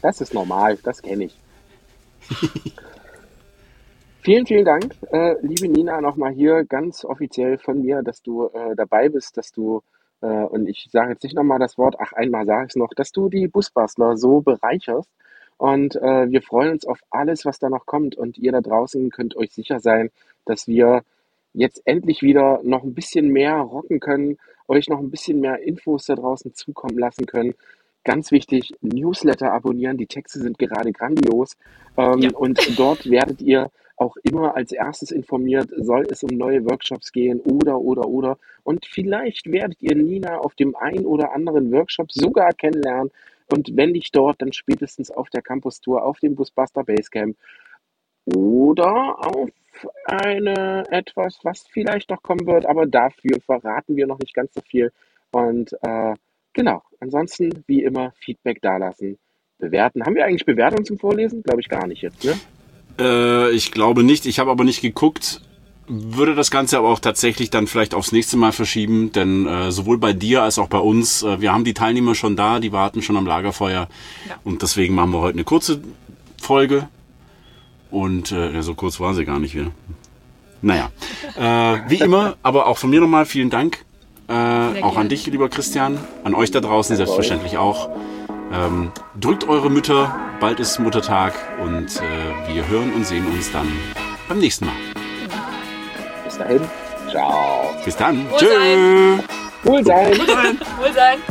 Das 0.02 0.22
ist 0.22 0.34
normal, 0.34 0.78
das 0.84 1.02
kenne 1.02 1.26
ich. 1.26 1.36
vielen, 4.22 4.46
vielen 4.46 4.66
Dank, 4.66 4.96
äh, 5.12 5.36
liebe 5.42 5.68
Nina, 5.68 6.00
nochmal 6.00 6.32
hier 6.32 6.64
ganz 6.64 7.04
offiziell 7.04 7.58
von 7.58 7.82
mir, 7.82 8.04
dass 8.04 8.22
du 8.22 8.48
äh, 8.48 8.76
dabei 8.76 9.10
bist, 9.10 9.38
dass 9.38 9.52
du, 9.52 9.82
äh, 10.22 10.28
und 10.28 10.68
ich 10.68 10.88
sage 10.92 11.12
jetzt 11.12 11.24
nicht 11.24 11.36
nochmal 11.36 11.60
das 11.60 11.78
Wort, 11.78 11.96
ach, 12.00 12.14
einmal 12.14 12.46
sage 12.46 12.66
ich 12.66 12.72
es 12.72 12.76
noch, 12.76 12.94
dass 12.96 13.12
du 13.12 13.30
die 13.30 13.48
Busbastler 13.48 14.16
so 14.16 14.42
bereicherst. 14.42 15.10
Und 15.58 15.96
äh, 15.96 16.30
wir 16.30 16.42
freuen 16.42 16.72
uns 16.72 16.86
auf 16.86 17.00
alles, 17.10 17.46
was 17.46 17.60
da 17.60 17.70
noch 17.70 17.86
kommt. 17.86 18.16
Und 18.16 18.38
ihr 18.38 18.52
da 18.52 18.62
draußen 18.62 19.10
könnt 19.10 19.36
euch 19.36 19.52
sicher 19.54 19.80
sein, 19.80 20.12
dass 20.46 20.68
wir 20.68 21.04
jetzt 21.54 21.82
endlich 21.86 22.22
wieder 22.22 22.60
noch 22.64 22.84
ein 22.84 22.94
bisschen 22.94 23.30
mehr 23.30 23.56
rocken 23.58 24.00
können, 24.00 24.38
euch 24.68 24.90
noch 24.90 25.00
ein 25.00 25.12
bisschen 25.12 25.40
mehr 25.40 25.60
Infos 25.60 26.06
da 26.06 26.16
draußen 26.16 26.54
zukommen 26.54 26.98
lassen 26.98 27.26
können. 27.26 27.56
Ganz 28.04 28.32
wichtig, 28.32 28.74
Newsletter 28.82 29.52
abonnieren. 29.52 29.98
Die 29.98 30.08
Texte 30.08 30.40
sind 30.40 30.60
gerade 30.60 30.92
grandios. 30.92 31.58
Ähm, 31.98 32.20
Ja. 32.20 32.30
Und 32.34 32.78
dort 32.78 33.10
werdet 33.10 33.42
ihr 33.42 33.72
auch 33.98 34.18
immer 34.24 34.56
als 34.56 34.74
erstes 34.74 35.12
informiert, 35.12 35.70
soll 35.78 36.06
es 36.10 36.22
um 36.24 36.36
neue 36.38 36.66
Workshops 36.66 37.12
gehen 37.12 37.40
oder, 37.40 37.80
oder, 37.80 38.08
oder. 38.08 38.38
Und 38.64 38.86
vielleicht 38.86 39.50
werdet 39.52 39.82
ihr 39.82 39.96
Nina 39.96 40.40
auf 40.40 40.54
dem 40.56 40.76
ein 40.76 41.06
oder 41.06 41.34
anderen 41.34 41.72
Workshop 41.72 42.12
sogar 42.12 42.52
kennenlernen. 42.54 43.12
Und 43.52 43.72
wenn 43.76 43.92
nicht 43.92 44.16
dort, 44.16 44.42
dann 44.42 44.54
spätestens 44.54 45.12
auf 45.12 45.30
der 45.30 45.42
Campus 45.42 45.80
Tour, 45.80 46.04
auf 46.04 46.20
dem 46.20 46.36
Busbuster 46.36 46.84
Basecamp 46.84 47.38
oder 48.26 49.18
auf 49.20 49.50
eine 50.06 50.84
etwas, 50.90 51.40
was 51.44 51.68
vielleicht 51.68 52.10
noch 52.10 52.24
kommen 52.24 52.48
wird, 52.48 52.66
aber 52.66 52.86
dafür 52.86 53.40
verraten 53.46 53.96
wir 53.96 54.08
noch 54.08 54.20
nicht 54.20 54.34
ganz 54.34 54.54
so 54.54 54.62
viel. 54.62 54.92
Und 55.32 55.74
äh, 55.82 56.14
genau, 56.54 56.82
ansonsten 57.00 57.64
wie 57.68 57.84
immer 57.84 58.14
Feedback 58.20 58.62
dalassen, 58.62 59.20
bewerten. 59.60 60.04
Haben 60.04 60.16
wir 60.16 60.26
eigentlich 60.26 60.46
Bewertungen 60.46 60.86
zum 60.86 60.98
Vorlesen? 60.98 61.44
Glaube 61.44 61.62
ich 61.62 61.70
gar 61.70 61.88
nicht 61.88 62.02
jetzt, 62.02 62.24
ne? 62.24 62.34
Äh, 63.00 63.52
ich 63.52 63.72
glaube 63.72 64.04
nicht. 64.04 64.26
Ich 64.26 64.40
habe 64.40 64.52
aber 64.52 64.64
nicht 64.64 64.82
geguckt. 64.82 65.42
Würde 65.88 66.34
das 66.34 66.50
Ganze 66.50 66.78
aber 66.80 66.90
auch 66.90 67.00
tatsächlich 67.00 67.52
dann 67.52 67.68
vielleicht 67.68 67.94
aufs 67.94 68.12
nächste 68.12 68.38
Mal 68.38 68.52
verschieben, 68.52 69.12
denn 69.12 69.46
äh, 69.46 69.72
sowohl 69.72 70.00
bei 70.00 70.14
dir 70.14 70.42
als 70.42 70.58
auch 70.58 70.68
bei 70.68 70.80
uns, 70.80 71.22
äh, 71.22 71.40
wir 71.42 71.54
haben 71.54 71.64
die 71.64 71.76
Teilnehmer 71.76 72.16
schon 72.16 72.36
da, 72.36 72.60
die 72.60 72.72
warten 72.72 73.04
schon 73.04 73.18
am 73.18 73.28
Lagerfeuer. 73.28 73.88
Ja. 74.28 74.36
Und 74.44 74.64
deswegen 74.64 74.96
machen 74.96 75.12
wir 75.12 75.20
heute 75.20 75.36
eine 75.36 75.44
kurze 75.44 75.82
Folge. 76.42 76.88
Und 77.92 78.32
äh, 78.32 78.62
so 78.62 78.74
kurz 78.74 79.00
war 79.00 79.14
sie 79.14 79.26
gar 79.26 79.40
nicht 79.40 79.54
wieder. 79.54 79.72
Naja, 80.62 80.90
äh, 81.38 81.82
wie 81.88 82.00
immer, 82.00 82.36
aber 82.42 82.66
auch 82.66 82.80
von 82.80 82.90
mir 82.90 83.00
nochmal 83.00 83.26
vielen 83.26 83.52
Dank. 83.52 83.86
Äh, 84.28 84.82
auch 84.82 84.98
an 84.98 85.08
dich, 85.08 85.28
lieber 85.28 85.50
Christian, 85.50 86.00
an 86.24 86.34
euch 86.34 86.50
da 86.50 86.62
draußen 86.62 86.96
selbstverständlich 86.96 87.58
auch. 87.58 87.90
Ähm, 88.52 88.92
drückt 89.20 89.48
eure 89.48 89.70
Mütter, 89.70 90.16
bald 90.40 90.60
ist 90.60 90.80
Muttertag 90.80 91.36
und 91.62 91.98
äh, 91.98 92.54
wir 92.54 92.68
hören 92.68 92.92
und 92.94 93.06
sehen 93.06 93.26
uns 93.28 93.52
dann 93.52 93.68
beim 94.28 94.40
nächsten 94.40 94.66
Mal. 94.66 95.05
Bis 96.36 96.44
dahin. 96.44 96.62
Ciao. 97.10 97.76
Bis 97.86 97.96
dann. 97.96 98.30
Wohl 98.30 98.40
Tschö. 98.40 99.24
Cool 99.64 99.86
sein. 99.86 100.20
Wohl 100.78 100.94
sein. 100.94 101.22